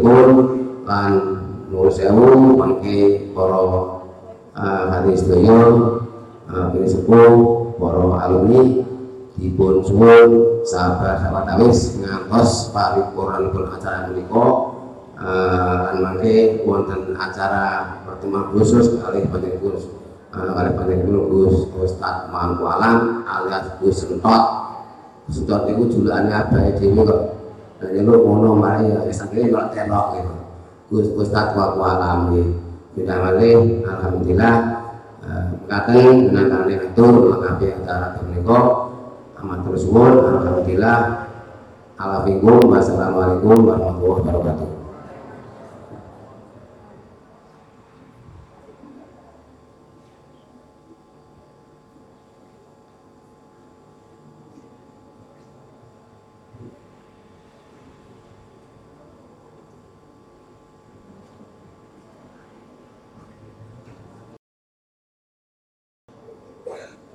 pun 0.04 0.30
lan 0.86 1.12
nuwun 1.74 1.90
sewu 1.90 2.54
mangke 2.54 3.34
para 3.34 3.60
uh, 4.58 4.84
hadis 4.90 5.26
sedaya 5.26 5.60
uh, 6.50 6.68
ini 6.78 6.88
sepuh 6.88 7.34
alumni 8.22 8.86
dipun 9.34 9.82
suwun 9.82 10.62
sahabat 10.64 11.20
sahabat 11.26 11.46
awis 11.58 11.98
ngantos 12.00 12.70
paripurnanipun 12.70 13.66
acara 13.74 14.08
menika 14.14 14.46
uh, 15.18 15.98
mangke 15.98 16.62
wonten 16.64 17.18
acara 17.18 17.98
pertemuan 18.06 18.54
khusus 18.54 19.02
kali 19.02 19.26
panjenengan 19.28 19.82
uh, 20.32 20.52
kali 20.54 20.70
panjenengan 20.78 21.26
Gus 21.34 21.56
Ustaz 21.74 22.30
Mangku 22.30 22.64
Alam 22.70 23.26
alias 23.26 23.82
Gus 23.82 24.06
Sentot. 24.06 24.44
Sentot 25.32 25.72
itu 25.72 25.88
julukannya 25.88 26.52
dhewe 26.52 27.02
kok. 27.08 27.22
Dan 27.80 28.04
lu 28.04 28.16
ngono 28.24 28.60
mari 28.60 28.92
ya 28.92 29.08
sakit 29.08 29.52
kok 29.52 29.72
telok 29.76 30.06
gitu. 30.20 30.34
Gus 30.94 31.08
Ustaz 31.20 31.58
gitu 31.58 32.63
malih 33.02 33.82
alhamdulillah 33.86 34.56
Katen 35.64 36.30
dengan 36.30 36.46
kalian 36.52 36.82
itu 36.92 37.06
mengapi 37.08 37.66
acara 37.72 38.20
menika 38.22 38.60
amat 39.40 39.60
terus 39.66 39.88
alhamdulillah 39.90 41.00
Alhamdulillah 41.98 42.56
wassalamualaikum 42.68 43.64
warahmatullahi 43.64 44.20
wabarakatuh 44.22 44.73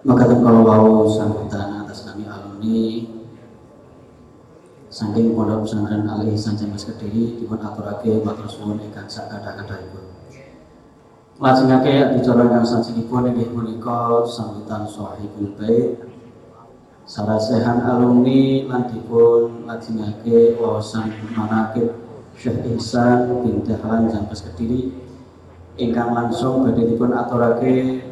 maka 0.09 0.25
kalau 0.25 0.64
mau 0.64 1.05
sambutan 1.05 1.85
atas 1.85 2.09
kami 2.09 2.25
alumni 2.25 3.05
saking 4.88 5.37
pondok 5.37 5.68
pesantren 5.68 6.09
Al 6.09 6.25
Ihsan 6.33 6.57
Jamas 6.57 6.88
Kediri 6.88 7.37
dipun 7.37 7.61
aturake 7.61 8.25
matur 8.25 8.49
suwun 8.49 8.81
ingkang 8.81 9.05
sak 9.05 9.29
kathah-kathahipun. 9.29 10.09
Lajengake 11.37 12.16
dicara 12.16 12.49
ingkang 12.49 12.64
sajengipun 12.64 13.29
inggih 13.37 13.53
punika 13.53 14.25
sambutan 14.25 14.88
Sohibul 14.88 15.53
Bait 15.61 16.01
Sarasehan 17.05 17.85
alumni 17.85 18.64
lan 18.64 18.88
dipun 18.88 19.68
lajengake 19.68 20.57
wawasan 20.57 21.12
manakib 21.37 21.92
Syekh 22.33 22.64
Ihsan 22.81 23.44
bin 23.44 23.61
Dahlan 23.61 24.09
Jamas 24.09 24.40
Kediri 24.40 24.88
ingkang 25.77 26.16
langsung 26.16 26.64
badhe 26.64 26.97
dipun 26.97 27.12
aturake 27.12 28.08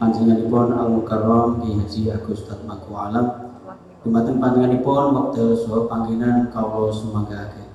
panjenenganipun 0.00 0.72
Al 0.72 0.88
Mukarram 0.96 1.60
Ki 1.60 1.76
Haji 1.76 2.00
Agus 2.16 2.40
Ustaz 2.40 2.64
Mangku 2.64 2.96
Alam. 2.96 3.52
Dumateng 4.00 4.40
panjenenganipun 4.40 5.12
wekdal 5.12 5.52
saha 5.60 5.84
panggenan 5.84 6.48
kawula 6.48 6.88
sumanggaaken 6.88 7.68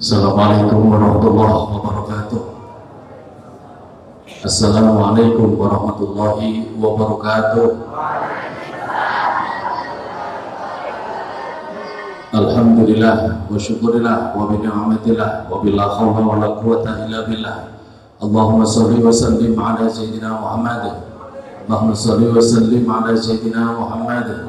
Assalamualaikum 0.00 0.96
warahmatullahi 0.96 1.76
wabarakatuh. 1.76 2.42
Assalamualaikum 4.48 5.60
warahmatullahi 5.60 6.72
wabarakatuh. 6.72 7.68
Alhamdulillah 12.32 13.44
wa 13.44 13.60
syukurillah 13.60 14.32
wa 14.32 14.48
bini'amatillah 14.48 15.52
wa 15.52 15.60
billah 15.60 15.92
khawla 15.92 16.20
wa 16.24 16.40
la 16.40 16.48
quwata 16.56 17.04
illa 17.04 17.28
billah. 17.28 17.68
Allahumma 18.24 18.64
salli 18.64 19.04
wa 19.04 19.12
sallim 19.12 19.52
ala 19.52 19.84
Sayyidina 19.84 20.32
Muhammad. 20.32 20.96
Allahumma 21.68 21.92
salli 21.92 22.24
wa 22.24 22.40
sallim 22.40 22.88
ala 22.88 23.12
Sayyidina 23.12 23.76
Muhammad. 23.76 24.48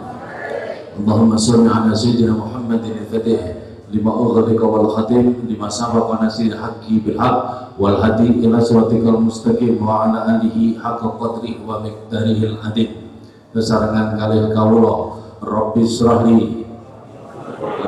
Allahumma 0.96 1.36
salli 1.36 1.68
ala 1.68 1.92
Sayyidina 1.92 2.40
Muhammad 2.40 2.88
al-Fatih 2.88 3.61
lima 3.92 4.12
ughdika 4.16 4.64
wal 4.64 4.90
khatim 4.96 5.44
lima 5.46 5.68
sabaqa 5.68 6.24
nasir 6.24 6.56
haqqi 6.56 7.04
bil 7.04 7.20
haqq 7.20 7.76
wal 7.76 8.00
hadi 8.00 8.40
ila 8.48 8.64
siratikal 8.64 9.20
mustaqim 9.20 9.78
wa 9.84 10.08
ala 10.08 10.40
alihi 10.40 10.80
haqqa 10.80 11.20
qadri 11.20 11.60
wa 11.68 11.84
miqdarihil 11.84 12.56
adim 12.64 13.12
kesarangan 13.52 14.16
kalih 14.16 14.52
kawula 14.56 15.20
rabbi 15.44 15.84
israhli 15.84 16.64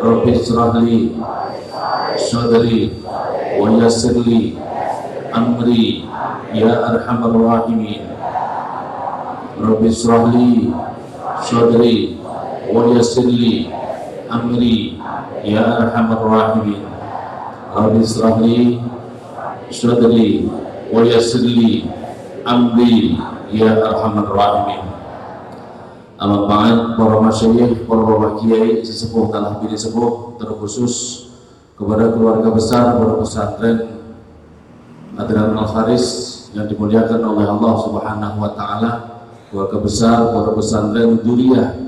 rabbi 0.04 0.32
israhli 0.36 1.16
sadri 2.20 2.92
wa 3.60 3.70
yassirli 3.80 4.58
amri 5.34 6.06
ya 6.54 6.94
arhamar 6.94 7.34
rahimin. 7.34 8.06
Rabbi 9.58 9.88
israhli 9.90 10.74
sadri 11.42 12.20
wa 12.70 12.90
yassirli 12.94 13.70
amri 14.30 14.98
Ya 15.44 15.60
arhamar 15.76 16.24
rahimin. 16.24 16.88
Rabbi 17.76 18.00
srahli 18.00 18.80
Sadri 19.68 20.48
Wa 20.88 21.04
yassirli 21.04 21.84
Amri 22.48 23.20
Ya 23.52 23.76
arhamar 23.76 24.32
rahimin. 24.32 24.88
Amal 26.16 26.48
ba'ad, 26.48 26.96
para 26.96 27.20
masyayikh, 27.20 27.84
para 27.84 28.00
bapak 28.00 28.40
kiai, 28.40 28.80
sesepuh 28.80 29.28
telah 29.28 29.60
pilih 29.60 29.76
sepuh, 29.76 30.40
terkhusus 30.40 31.28
kepada 31.76 32.16
keluarga 32.16 32.48
besar, 32.48 32.96
para 32.96 33.20
pesantren 33.20 34.00
Adran 35.20 35.52
Al 35.60 35.68
Haris 35.68 36.48
yang 36.56 36.72
dimuliakan 36.72 37.20
oleh 37.20 37.44
Allah 37.44 37.74
Subhanahu 37.76 38.38
wa 38.40 38.52
taala, 38.56 38.92
keluarga 39.52 39.78
besar, 39.84 40.32
para 40.32 40.56
pesantren 40.56 41.20
Duriyah 41.20 41.83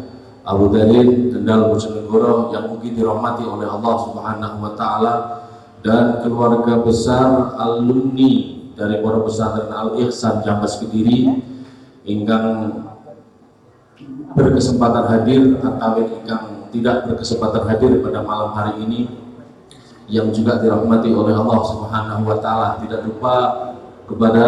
Abu 0.45 0.69
Dalil, 0.69 1.33
Kendal 1.33 1.73
Bojonegoro 1.73 2.53
yang 2.53 2.69
mungkin 2.69 2.93
dirahmati 2.93 3.41
oleh 3.41 3.65
Allah 3.65 3.95
Subhanahu 4.05 4.57
wa 4.61 4.71
taala 4.77 5.13
dan 5.81 6.21
keluarga 6.21 6.85
besar 6.85 7.57
alumni 7.57 8.61
dari 8.77 9.01
para 9.01 9.25
pesantren 9.25 9.73
Al 9.73 9.97
Ihsan 10.05 10.45
Jambas 10.45 10.77
Kediri 10.77 11.33
ingkang 12.05 12.77
berkesempatan 14.37 15.09
hadir 15.09 15.57
atau 15.57 16.05
yang 16.29 16.69
tidak 16.69 17.09
berkesempatan 17.09 17.65
hadir 17.65 18.03
pada 18.05 18.21
malam 18.21 18.53
hari 18.53 18.85
ini 18.85 19.01
yang 20.05 20.29
juga 20.29 20.61
dirahmati 20.61 21.09
oleh 21.09 21.33
Allah 21.33 21.61
Subhanahu 21.65 22.21
wa 22.21 22.37
taala. 22.37 22.77
Tidak 22.85 23.01
lupa 23.09 23.35
kepada 24.05 24.45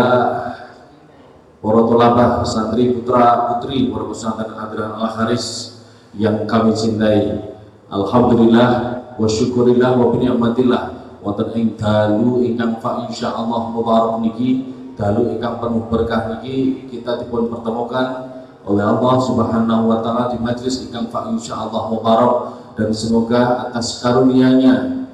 para 1.57 1.81
tolabah 1.89 2.45
santri 2.45 2.93
putra 2.93 3.49
putri 3.49 3.89
para 3.89 4.05
pesantren 4.05 4.53
Adran 4.53 4.93
Al 4.93 5.09
Haris 5.17 5.76
yang 6.17 6.49
kami 6.49 6.73
cintai. 6.73 7.53
Alhamdulillah 7.87 8.69
wa 9.15 9.27
syukurillah 9.29 9.95
wa 9.95 10.11
binikmatillah 10.11 10.83
wonten 11.23 11.49
ing 11.55 11.67
dalu 11.79 12.43
ingkang 12.43 12.83
fa 12.83 13.07
insyaallah 13.07 13.71
mubarak 13.71 14.19
niki 14.19 14.75
dalu 14.99 15.37
ingkang 15.37 15.61
penuh 15.61 15.87
berkah 15.87 16.35
niki 16.35 16.89
kita 16.91 17.23
dipun 17.23 17.47
pertemukan 17.47 18.33
oleh 18.67 18.83
Allah 18.83 19.15
Subhanahu 19.23 19.87
wa 19.87 20.03
taala 20.03 20.33
di 20.33 20.37
majlis 20.41 20.89
ingkang 20.89 21.07
fa 21.07 21.29
insyaallah 21.31 21.93
mubarak. 21.93 22.35
Dan 22.77 22.93
semoga 22.93 23.73
atas 23.73 24.05
karunia-Nya 24.05 25.09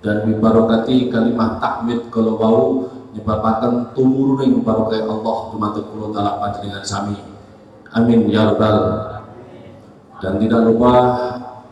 dan 0.00 0.24
bibarokati 0.24 1.12
kalimah 1.12 1.60
tahmid 1.60 2.08
kalau 2.08 2.40
wau 2.40 2.64
nyebabaken 3.12 3.92
tumuruning 3.92 4.64
barokah 4.64 5.04
Allah 5.04 5.36
dumateng 5.52 5.84
kula 5.92 6.16
taala 6.16 6.40
panjenengan 6.40 6.80
sami. 6.80 7.20
Amin 7.92 8.24
ya 8.32 8.48
rabbal 8.48 8.76
dan 10.24 10.40
tidak 10.40 10.64
lupa 10.64 10.94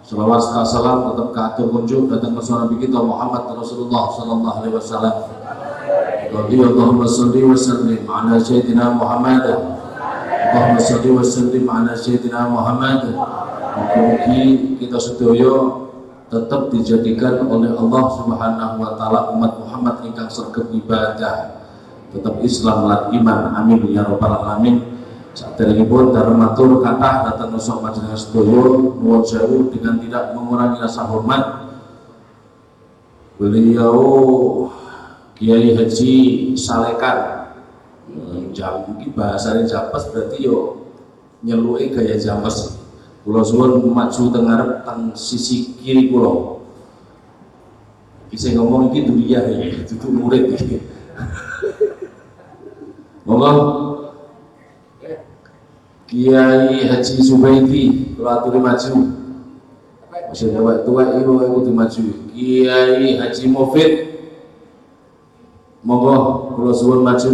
selawat 0.04 0.44
serta 0.44 0.62
salam 0.68 1.08
tetap 1.08 1.56
ke 1.56 1.64
kunjuk 1.72 2.12
datang 2.12 2.36
ke 2.36 2.44
Nabi 2.44 2.76
kita 2.84 3.00
Muhammad 3.00 3.48
Rasulullah 3.48 4.12
sallallahu 4.12 4.56
alaihi 4.60 4.76
wasallam. 4.76 5.14
Allahumma 6.32 7.08
salli 7.08 7.40
wa 7.48 7.56
sallim 7.56 8.04
ala 8.04 8.36
sayyidina 8.36 8.92
Muhammad. 8.92 9.40
Allahumma 10.52 10.84
salli 10.84 11.08
wa 11.16 11.24
sallim 11.24 11.64
ala 11.64 11.96
Sayyidina 11.96 12.40
Muhammad. 12.52 13.16
Mungkin 13.72 14.76
kita 14.76 15.00
sedaya 15.00 15.88
tetap 16.28 16.68
dijadikan 16.68 17.48
oleh 17.48 17.72
Allah 17.72 18.04
Subhanahu 18.20 18.74
wa 18.84 18.92
taala 19.00 19.32
umat 19.32 19.64
Muhammad 19.64 20.04
ingkang 20.04 20.28
sergap 20.28 20.68
ibadah. 20.68 21.56
Tetap 22.12 22.36
Islam 22.44 22.84
lan 22.84 23.02
iman. 23.16 23.56
Amin 23.56 23.80
ya 23.88 24.04
rabbal 24.04 24.44
alamin 24.44 24.91
saat 25.32 25.56
ini 25.64 25.88
pun 25.88 26.12
dalam 26.12 26.36
matur 26.36 26.84
kata 26.84 27.32
datang 27.32 27.56
nusuk 27.56 27.80
majelis 27.80 28.28
sedaya 28.28 28.68
nuwun 29.00 29.24
sewu 29.24 29.72
dengan 29.72 29.96
tidak 29.96 30.36
mengurangi 30.36 30.76
rasa 30.76 31.08
hormat. 31.08 31.72
Beliau 33.40 33.96
Kiai 35.34 35.72
Haji 35.72 36.14
Salekan. 36.52 37.48
Hmm, 38.12 38.52
jam 38.52 38.84
ini 38.92 39.08
bahasanya 39.08 39.64
japas 39.64 40.12
berarti 40.12 40.44
yo 40.44 40.84
nyeluke 41.40 41.96
gaya 41.96 42.18
japas 42.20 42.82
Pulau 43.22 43.46
suwun 43.46 43.86
maju 43.86 44.22
teng 44.34 45.14
sisi 45.14 45.78
kiri 45.78 46.10
pulau 46.10 46.58
bisa 48.26 48.50
ngomong 48.56 48.90
ini 48.90 49.06
dunia 49.06 49.44
ya 49.44 49.84
itu 49.84 50.08
murid 50.08 50.56
ini 50.56 50.80
monggo 53.28 53.52
Kiai 56.12 56.92
Haji 56.92 57.24
Subaidi 57.24 58.12
kalau 58.20 58.36
aturi 58.36 58.60
maju. 58.60 58.92
Masih 60.28 60.52
tua 60.52 60.84
tua 60.84 61.02
ibu 61.16 61.40
ibu 61.40 61.72
maju. 61.72 62.04
Kiai 62.36 63.16
Haji 63.16 63.44
Mufid 63.48 63.92
monggo 65.80 66.52
kalau 66.52 66.72
suwun 66.76 67.00
maju. 67.00 67.32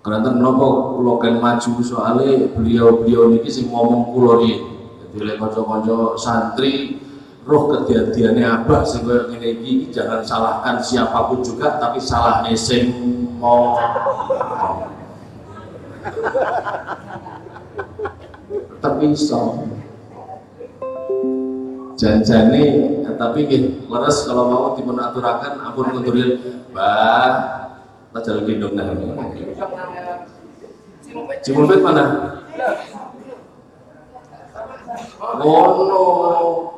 Karena 0.00 0.32
nopo 0.32 0.96
kulo 0.96 1.20
kan 1.20 1.36
maju 1.36 1.70
soalnya 1.84 2.48
beliau-beliau 2.56 3.28
ini 3.36 3.48
sing 3.52 3.68
ngomong 3.68 4.08
kulo 4.16 4.40
nih 4.40 4.56
jadi 5.00 5.30
lek 5.30 5.36
kanca-kanca 5.40 5.96
santri 6.20 7.00
roh 7.48 7.72
kejadiannya 7.72 8.44
apa 8.44 8.84
sing 8.84 9.04
koyo 9.08 9.32
iki 9.32 9.88
jangan 9.88 10.20
salahkan 10.20 10.76
siapa 10.84 11.30
pun 11.30 11.40
juga 11.40 11.80
tapi 11.80 12.02
salah 12.02 12.44
sing 12.52 12.92
mau 13.40 13.76
tapi 18.84 19.04
so 19.16 19.64
janjane 21.96 22.64
tapi 23.14 23.38
nggih 23.48 23.88
leres 23.88 24.18
kalau 24.28 24.44
mau 24.50 24.66
dipun 24.76 24.98
aturaken 25.00 25.62
ampun 25.62 25.94
ngundurin 25.94 26.30
Mbah 26.74 27.34
kita 28.14 28.18
jalan 28.30 28.42
gendong 28.46 28.74
nah. 28.78 28.86
Cimupet 31.42 31.78
mana? 31.82 32.04
Oh. 35.42 36.74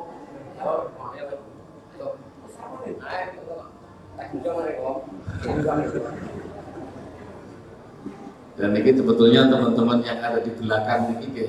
Dan 8.57 8.73
ini 8.73 8.89
sebetulnya 8.89 9.53
teman-teman 9.53 10.01
yang 10.01 10.17
ada 10.17 10.41
di 10.41 10.49
belakang 10.57 11.13
ini 11.13 11.27
ke 11.29 11.45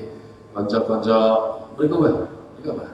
konco-konco 0.53 1.19
beriku 1.73 2.05
bah, 2.05 2.13
beriku 2.55 2.71
bah. 2.77 2.91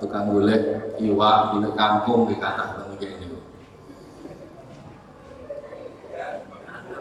Tukang 0.00 0.32
golek 0.32 0.96
iwa 0.96 1.52
di 1.52 1.68
kampung 1.76 2.30
di 2.30 2.34
kata 2.40 2.88
kayak 2.96 3.18
ini. 3.20 3.38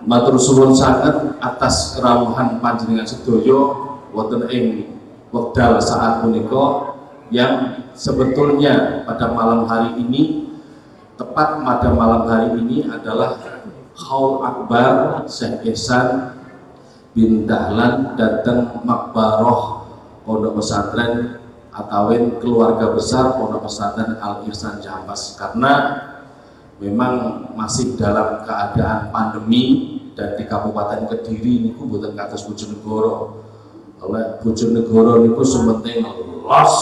matur 0.07 0.39
suwun 0.39 0.71
sangat 0.71 1.35
atas 1.43 1.99
kerawuhan 1.99 2.63
panjenengan 2.63 3.03
sedoyo 3.03 3.75
wonten 4.15 4.47
ing 4.47 4.87
wekdal 5.35 5.75
saat 5.83 6.23
punika 6.23 6.95
yang 7.27 7.83
sebetulnya 7.91 9.03
pada 9.03 9.35
malam 9.35 9.67
hari 9.67 9.99
ini 9.99 10.55
tepat 11.19 11.59
pada 11.59 11.91
malam 11.91 12.23
hari 12.23 12.55
ini 12.55 12.87
adalah 12.87 13.56
Haul 13.97 14.45
Akbar 14.45 15.25
Syekh 15.25 15.73
Ihsan 15.73 16.37
bin 17.17 17.49
Dahlan 17.49 18.13
datang 18.13 18.85
Makbaroh 18.85 19.89
Pondok 20.21 20.61
Pesantren 20.61 21.41
atauin 21.73 22.37
keluarga 22.37 22.93
besar 22.93 23.41
Pondok 23.41 23.65
Pesantren 23.65 24.21
Al 24.21 24.45
Ihsan 24.45 24.77
Jambas 24.85 25.33
karena 25.41 25.73
memang 26.77 27.49
masih 27.57 27.97
dalam 27.97 28.45
keadaan 28.45 29.09
pandemi 29.09 29.97
dan 30.13 30.37
di 30.37 30.45
Kabupaten 30.45 31.09
Kediri 31.09 31.65
niku 31.65 31.89
buatan 31.89 32.13
kados 32.13 32.45
Bojonegoro. 32.45 33.45
Oleh 34.01 34.37
Bojonegoro 34.45 35.25
niku 35.25 35.41
sementing 35.41 36.05
los 36.45 36.75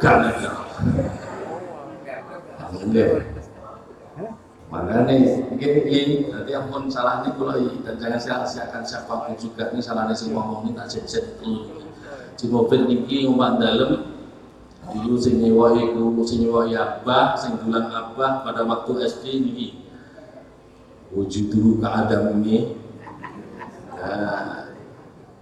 gak 0.00 0.16
Nggih. 2.82 3.31
Makanya 4.72 5.52
mungkin 5.52 5.72
ini 5.84 6.32
nanti 6.32 6.56
ampun 6.56 6.88
salah 6.88 7.20
ini 7.20 7.36
kula 7.36 7.60
dan 7.84 8.00
jangan 8.00 8.16
sia-siakan 8.16 8.80
siapa 8.80 9.28
pun 9.28 9.36
juga 9.36 9.68
ini 9.68 9.84
salahnya 9.84 10.16
si 10.16 10.32
ngomong 10.32 10.64
ini 10.64 10.72
tak 10.72 10.88
jet 10.96 11.28
Haji 12.32 12.44
mobil 12.48 12.80
niki 12.88 13.28
ngompak 13.28 13.60
dalem 13.60 14.16
dulu 14.96 15.20
sing 15.20 15.44
nyewa 15.44 15.76
iku 15.76 16.24
sing 16.24 16.48
nyewa 16.48 16.64
abah 16.72 17.36
sing 17.36 17.60
bulan 17.60 17.92
abah 17.92 18.48
pada 18.48 18.64
waktu 18.64 19.04
SD 19.04 19.24
niki. 19.44 19.68
Wujudu 21.12 21.76
keadaan 21.76 22.40
ini. 22.40 22.72
Nah, 23.92 24.72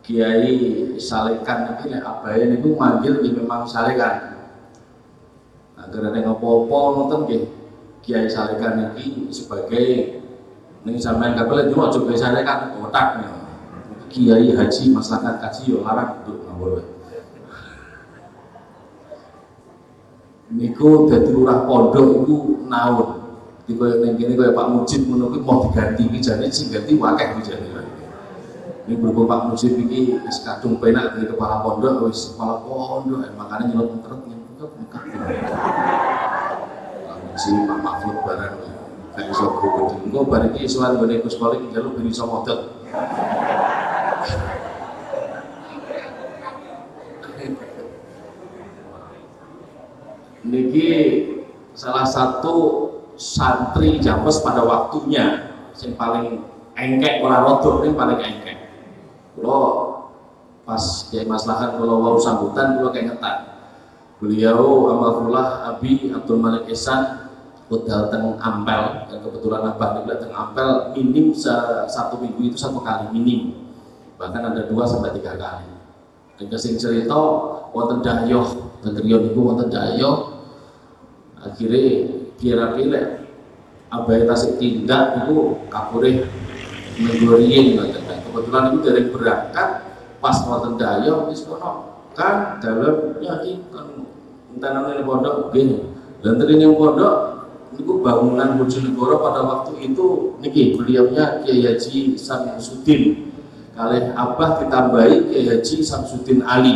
Kiai 0.02 0.58
Salekan 0.98 1.78
ini 1.78 1.94
nek 1.94 2.02
abahe 2.02 2.50
niku 2.50 2.74
manggil 2.74 3.22
nggih 3.22 3.38
memang 3.38 3.62
Salekan. 3.62 4.42
Agar 5.78 6.10
ada 6.10 6.18
ngopo-opo 6.18 6.98
nonton 6.98 7.30
nggih 7.30 7.59
Kiai 8.10 8.26
Salekan 8.26 8.90
iki 8.98 9.30
sebagai 9.30 10.18
ning 10.82 10.98
sampean 10.98 11.38
kabeh 11.38 11.70
cuma 11.70 11.94
coba 11.94 12.10
Salekan 12.18 12.74
otak 12.82 13.22
Kiai 14.10 14.50
Haji 14.50 14.90
masyarakat 14.90 15.34
kaji 15.38 15.62
yo 15.70 15.86
larang 15.86 16.18
untuk 16.18 16.42
ngawur. 16.42 16.82
Niku 20.50 21.06
dadi 21.06 21.30
lurah 21.30 21.62
pondok 21.62 22.26
iku 22.26 22.66
naun 22.66 23.08
di 23.70 23.78
koyo 23.78 24.02
ning 24.02 24.18
kene 24.18 24.34
koyo 24.34 24.50
Pak 24.50 24.66
Mujib 24.74 25.06
kuwi 25.06 25.38
mau 25.46 25.70
diganti 25.70 26.10
iki 26.10 26.18
jane 26.18 26.50
sing 26.50 26.74
ganti 26.74 26.98
wakeh 26.98 27.38
iki 27.38 27.54
jane. 27.54 27.70
Ini 28.90 28.98
berhubung 28.98 29.30
Pak 29.30 29.54
Mujib 29.54 29.78
iki 29.86 30.18
wis 30.18 30.42
kadung 30.42 30.82
penak 30.82 31.14
dari 31.14 31.30
kepala 31.30 31.62
pondok 31.62 32.10
wis 32.10 32.34
kepala 32.34 32.66
pondok 32.66 33.30
makanya 33.38 33.70
nyelot 33.70 33.94
ngeret 34.02 34.20
nyelot 34.26 34.72
ngeret 34.74 35.99
Mujib 37.40 37.64
Pak 37.64 37.78
Mahfud 37.80 38.16
barang 38.20 38.54
kan 39.16 39.24
iso 39.32 39.48
gede 39.48 39.96
engko 40.04 40.20
bar 40.28 40.44
iki 40.52 40.68
sowan 40.68 41.00
gone 41.00 41.24
Gus 41.24 41.40
Kolik 41.40 41.72
njaluk 41.72 41.96
ben 41.96 42.12
iso 42.12 42.28
model. 42.28 42.68
Niki 50.44 50.88
salah 51.72 52.04
satu 52.04 52.56
santri 53.16 53.96
Jambes 54.04 54.44
pada 54.44 54.60
waktunya 54.60 55.56
yang 55.80 55.96
paling 55.96 56.44
engkek 56.76 57.24
ora 57.24 57.40
rodok 57.40 57.88
ini 57.88 57.96
paling 57.96 58.20
engkek. 58.20 58.68
Kula 59.32 59.60
pas 60.68 61.08
kiai 61.08 61.24
maslahan 61.24 61.80
kula 61.80 61.96
wau 62.04 62.20
sambutan 62.20 62.76
kula 62.76 62.92
kayak 62.92 63.16
ngetan 63.16 63.36
beliau 64.20 64.92
amarullah 64.92 65.72
Abi 65.72 66.12
Abdul 66.12 66.36
Malik 66.36 66.68
Ihsan 66.68 67.19
hotel 67.70 68.10
teng 68.10 68.34
Ampel 68.42 69.06
dan 69.06 69.18
kebetulan 69.22 69.62
abah 69.70 70.02
di 70.02 70.10
teng 70.18 70.34
Ampel 70.34 70.68
minim 70.98 71.30
satu 71.86 72.18
minggu 72.18 72.50
itu 72.50 72.58
satu 72.58 72.82
kali 72.82 73.14
minim. 73.14 73.54
Bahkan 74.18 74.42
ada 74.52 74.66
dua 74.66 74.84
sampai 74.84 75.14
tiga 75.14 75.38
kali. 75.38 75.70
Dan 76.36 76.50
kesing 76.50 76.76
cerita 76.76 77.16
wonten 77.70 78.02
dan 78.80 78.96
riyo 78.96 79.16
niku 79.20 79.40
wonten 79.44 79.68
dahyoh 79.68 80.40
akhirnya 81.40 82.08
kira-kira 82.40 83.28
abai 83.92 84.24
tasik 84.24 84.56
tindak 84.56 85.24
itu 85.24 85.56
kapure 85.68 86.28
menggorien 87.00 87.76
kebetulan 88.00 88.64
itu 88.72 88.78
dari 88.84 89.02
berangkat 89.12 89.68
pas 90.20 90.36
wonten 90.48 90.80
dahyoh 90.80 91.28
wis 91.28 91.44
kan 92.16 92.58
dalamnya 92.60 93.40
iki 93.44 93.60
kan 93.72 93.86
entah 94.56 94.70
namanya 94.74 95.04
pondok 95.06 95.54
gini 95.54 95.78
dan 96.20 96.36
tadi 96.36 96.58
yang 96.58 96.74
pondok 96.76 97.39
niku 97.76 98.02
bangunan 98.02 98.58
Bojonegoro 98.58 99.22
pada 99.22 99.40
waktu 99.46 99.92
itu 99.92 100.38
niki 100.42 100.74
beliaunya 100.74 101.42
Kiai 101.44 101.62
Haji 101.66 102.18
Samsudin 102.18 103.32
kalih 103.74 104.10
abah 104.14 104.62
ditambahi 104.64 105.30
Kiai 105.30 105.46
Haji 105.54 105.76
Samsudin 105.82 106.42
Ali 106.42 106.74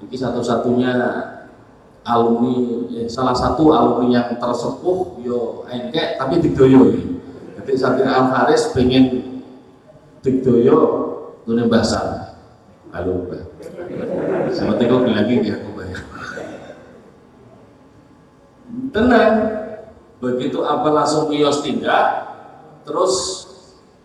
ini 0.00 0.16
satu-satunya 0.16 0.92
alumni 2.02 2.88
eh, 2.96 3.06
salah 3.06 3.36
satu 3.36 3.70
alumni 3.76 4.08
yang 4.10 4.28
tersepuh 4.40 5.20
yo 5.20 5.68
engkek 5.68 6.16
tapi 6.16 6.40
digdoyo. 6.40 6.88
Jadi 7.60 7.72
Satria 7.76 8.08
Al 8.08 8.26
Faris 8.32 8.72
pengen 8.72 9.38
digdoyo 10.24 10.78
tuне 11.44 11.68
bahasa. 11.68 12.32
Halo, 12.90 13.28
Mbak. 13.28 13.42
Kau 14.50 14.74
bilang 14.74 15.14
lagi 15.14 15.46
ya 15.46 15.62
aku 15.62 15.70
bayar. 15.78 16.02
Tenang, 18.90 19.34
begitu 20.20 20.60
apa 20.62 20.88
langsung 20.92 21.32
kios 21.32 21.64
tindak, 21.64 22.28
terus 22.84 23.48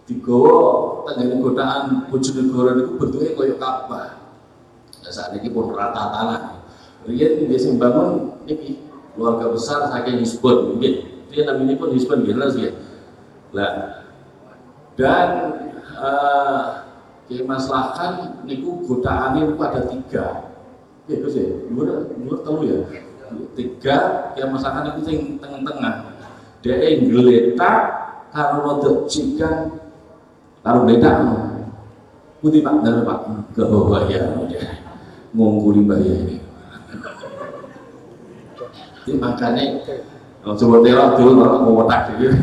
digowo 0.08 1.04
tenggane 1.10 1.42
godaan 1.42 2.08
Bojonegoro 2.08 2.72
niku 2.78 2.92
bentuknya 2.98 3.36
koyo 3.36 3.56
Ka'bah. 3.60 4.22
Nah, 5.02 5.12
saat 5.12 5.38
ini 5.38 5.50
pun 5.54 5.74
rata 5.76 6.04
tanah. 6.10 6.42
Rian 7.06 7.46
biasa 7.46 7.78
bangun 7.78 8.42
niki 8.50 8.82
keluarga 9.14 9.54
besar 9.54 9.86
saking 9.94 10.26
Hisbon 10.26 10.74
mungkin. 10.74 11.26
Dia 11.30 11.46
namanya 11.46 11.78
pun 11.78 11.94
Hisbon 11.94 12.26
jelas 12.26 12.58
ya. 12.58 12.74
Lah 13.54 14.02
dan 14.96 15.30
eh 17.30 17.40
uh, 17.40 17.46
maslahan 17.46 18.42
niku 18.48 18.82
godaane 18.88 19.46
niku 19.46 19.62
ada 19.62 19.86
tiga. 19.86 20.26
Ya 21.06 21.22
terus 21.22 21.38
ya, 21.38 21.46
dua 21.70 22.10
dua 22.18 22.36
telu 22.42 22.62
ya. 22.66 23.05
Tiga 23.56 23.98
ya 24.38 24.46
maslahan 24.52 24.86
niku 24.90 25.02
sing 25.06 25.20
tengah-tengah. 25.42 26.14
Dia 26.62 26.76
nggeletak 27.02 27.80
karo 28.34 28.56
rodok 28.62 28.98
cikan 29.10 29.80
karo 30.66 30.86
ledak. 30.86 31.18
Putih 32.44 32.62
Pak, 32.62 32.86
dan 32.86 33.02
Pak, 33.02 33.20
ke 33.58 33.64
bawah 33.66 34.06
ya, 34.06 34.22
ngungkuli 35.34 35.82
mbaya 35.82 36.14
ini. 36.14 36.38
Jadi 39.06 39.18
makanya 39.18 39.82
kalau 40.46 40.54
coba 40.58 40.76
teror 40.86 41.10
dulu 41.18 41.32
kalau 41.42 41.58
mau 41.66 41.82
otak 41.86 42.14
gitu. 42.18 42.38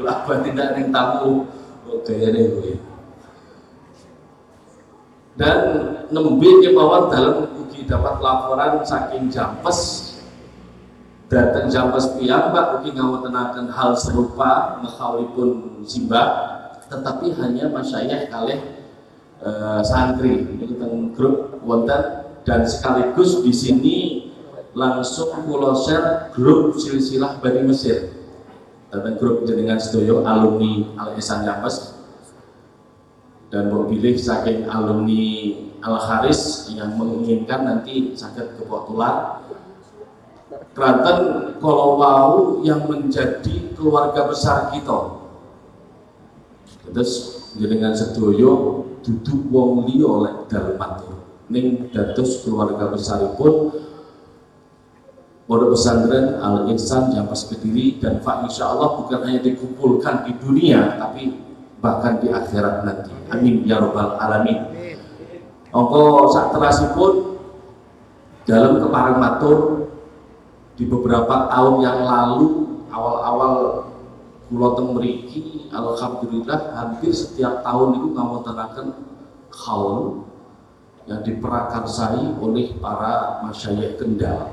Kalau 0.00 0.08
apa 0.08 0.32
tidak 0.44 0.80
yang 0.80 0.88
tamu 0.88 1.44
oh, 1.84 2.00
gayanya 2.08 2.40
gue. 2.56 2.80
Dan 5.36 5.58
nembe 6.08 6.48
kemauan 6.64 7.12
dalam 7.12 7.36
dapat 7.90 8.22
laporan 8.22 8.86
saking 8.86 9.26
Jampes 9.26 10.10
datang 11.30 11.70
Jampes 11.70 12.18
piyambak 12.18 12.82
ugi 12.82 12.90
ngawontenaken 12.94 13.70
hal 13.70 13.94
serupa 13.94 14.82
mekawipun 14.82 15.82
simbah. 15.86 16.58
Tetapi 16.90 17.38
hanya 17.38 17.70
masyayikh 17.70 18.34
kalih 18.34 18.58
eh, 19.38 19.80
santri 19.86 20.42
ini 20.42 20.74
tentang 20.74 21.14
grup 21.14 21.62
wonten. 21.62 22.26
Dan 22.42 22.66
sekaligus 22.66 23.46
di 23.46 23.52
sini 23.54 23.98
langsung 24.74 25.44
pulau 25.46 25.76
share 25.76 26.34
grup 26.34 26.74
silsilah 26.74 27.38
Bani 27.38 27.62
Mesir. 27.62 28.10
Tentang 28.90 29.22
grup 29.22 29.46
jenengan 29.46 29.78
sedoyo 29.78 30.26
alumni 30.26 30.82
Al 30.98 31.14
Ihsan 31.14 31.46
Jampes 31.46 31.99
dan 33.50 33.70
mau 33.70 33.86
pilih 33.90 34.14
saking 34.14 34.70
alumni 34.70 35.58
Al 35.82 35.98
Haris 35.98 36.70
yang 36.70 36.94
menginginkan 36.94 37.66
nanti 37.66 38.14
sakit 38.14 38.56
kebetulan 38.56 39.42
Keraton 40.70 41.18
kalau 41.58 41.98
mau 41.98 42.62
yang 42.62 42.86
menjadi 42.86 43.74
keluarga 43.74 44.26
besar 44.26 44.70
kita. 44.74 45.22
Terus 46.90 47.42
jenengan 47.54 47.94
sedoyo 47.94 48.82
duduk 49.02 49.50
wong 49.50 49.86
liya 49.90 50.06
oleh 50.06 50.34
dalem 50.46 50.74
matur 50.78 51.18
ning 51.50 51.90
dados 51.90 52.46
keluarga 52.46 52.94
besaripun 52.94 53.74
Pondok 55.50 55.74
Pesantren 55.74 56.38
Al 56.38 56.70
Ihsan 56.70 57.10
Jampas 57.10 57.50
Kediri 57.50 57.98
dan 57.98 58.22
Pak 58.22 58.46
Insya 58.46 58.70
Allah 58.70 59.02
bukan 59.02 59.18
hanya 59.26 59.42
dikumpulkan 59.42 60.30
di 60.30 60.38
dunia 60.38 60.94
tapi 60.94 61.49
bahkan 61.80 62.20
di 62.20 62.28
akhirat 62.28 62.84
nanti. 62.84 63.12
Amin 63.32 63.64
ya 63.64 63.80
robbal 63.80 64.20
alamin. 64.20 64.68
Ongko 65.70 66.30
sak 66.30 66.52
terasipun 66.54 67.40
dalam 68.44 68.82
keparang 68.82 69.18
matur 69.18 69.58
di 70.74 70.84
beberapa 70.88 71.48
tahun 71.52 71.74
yang 71.84 71.98
lalu 72.04 72.48
awal-awal 72.90 73.54
Pulau 74.50 74.74
Teng 74.74 74.98
mriki 74.98 75.70
alhamdulillah 75.70 76.74
hampir 76.74 77.14
setiap 77.14 77.62
tahun 77.62 78.02
itu 78.02 78.08
ngawontenaken 78.18 78.86
kaul 79.54 80.26
yang 81.06 81.22
diperakarsai 81.22 82.34
oleh 82.42 82.74
para 82.82 83.38
masyayikh 83.46 83.94
Kendal 84.02 84.50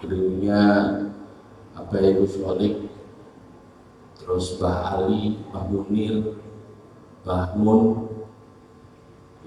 beliaunya 0.00 0.62
ya 1.76 2.10
Gus 2.16 2.34
terus 4.28 4.60
Mbah 4.60 4.76
Ali, 4.92 5.40
Mbah 5.48 5.64
Munir, 5.72 6.36
Mbah 7.24 7.56
Mun, 7.56 8.12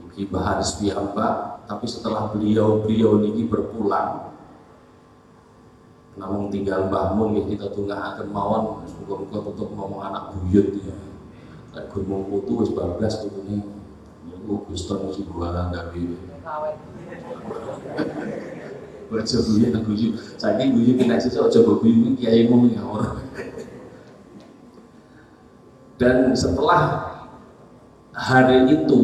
Uki 0.02 0.26
Mbah 0.26 0.41
Haris 0.41 0.82
Piyamba, 0.82 1.62
tapi 1.70 1.86
setelah 1.86 2.34
beliau 2.34 2.82
beliau 2.82 3.22
niki 3.22 3.46
berpulang 3.46 4.34
namun 6.20 6.52
tinggal 6.52 6.91
Mbah 6.91 7.15
Mun 7.15 7.39
ya 7.39 7.44
kita 7.48 7.72
tunggu 7.72 7.96
akan 7.96 8.28
mawon 8.34 8.84
semoga-moga 8.84 9.38
tutup 9.48 9.70
ngomong 9.72 10.02
anak 10.04 10.36
buyut 10.36 10.76
ya 10.84 10.98
Nek 11.72 11.88
gunung 11.88 12.28
putu 12.28 12.60
wis 12.60 12.72
bablas 12.76 13.24
ini 13.24 13.63
Niku 14.28 14.67
Gusto 14.67 15.08
iki 15.08 15.24
bualan 15.24 15.72
gawe. 15.72 16.04
Ojo 19.12 19.38
guyu 19.44 19.67
nang 19.72 19.84
guyu. 19.88 20.12
Saiki 20.36 20.72
guyu 20.72 21.00
kena 21.00 21.15
sesuk 21.15 21.48
aja 21.48 21.63
mbok 21.63 21.80
guyu 21.80 22.12
kiai 22.20 22.52
mu 22.52 22.67
ngawur. 22.67 23.24
Dan 26.01 26.33
setelah 26.33 27.13
hari 28.09 28.73
itu 28.73 29.01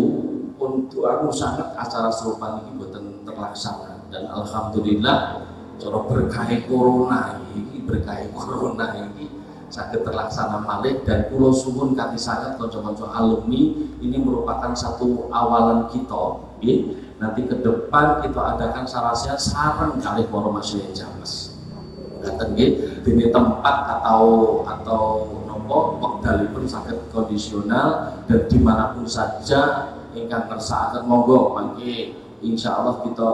untuk 0.57 1.05
aku 1.05 1.29
sangat 1.29 1.77
acara 1.77 2.09
serupa 2.09 2.57
ini 2.57 2.73
buatan 2.73 3.21
terlaksana. 3.21 4.01
Dan 4.09 4.25
alhamdulillah 4.33 5.45
cara 5.77 5.99
berkah 6.09 6.49
corona 6.65 7.37
ini 7.53 7.85
berkah 7.85 8.17
corona 8.33 8.97
ini 8.97 9.29
sakit 9.69 10.01
terlaksana 10.01 10.57
malih. 10.65 11.05
Dan 11.05 11.29
pulau 11.29 11.53
suwun 11.53 11.93
kati 11.93 12.17
sangat 12.17 12.57
konco-konco 12.57 13.13
alumni 13.13 13.77
ini 14.01 14.17
merupakan 14.17 14.73
satu 14.73 15.29
awalan 15.29 15.85
kita 15.93 16.41
ya. 16.65 16.97
nanti 17.21 17.45
ke 17.45 17.61
depan 17.61 18.25
kita 18.25 18.57
adakan 18.57 18.89
sarasnya 18.89 19.37
sarang 19.37 20.01
kali 20.01 20.25
para 20.25 20.49
masyarakat 20.49 20.97
jamas 20.97 21.53
nggih. 22.25 23.05
Dene 23.05 23.29
tempat 23.29 23.75
atau 24.01 24.25
atau 24.65 25.03
nopo 25.67 25.99
wekdalipun 25.99 26.63
sakit 26.63 27.11
kondisional 27.11 28.15
dan 28.23 28.47
di 28.47 28.55
mana 28.63 28.95
pun 28.95 29.03
saja 29.03 29.91
ingkang 30.15 30.47
kersakaken 30.47 31.03
monggo 31.03 31.51
mangke. 31.51 32.15
Insyaallah 32.37 33.01
kita 33.01 33.25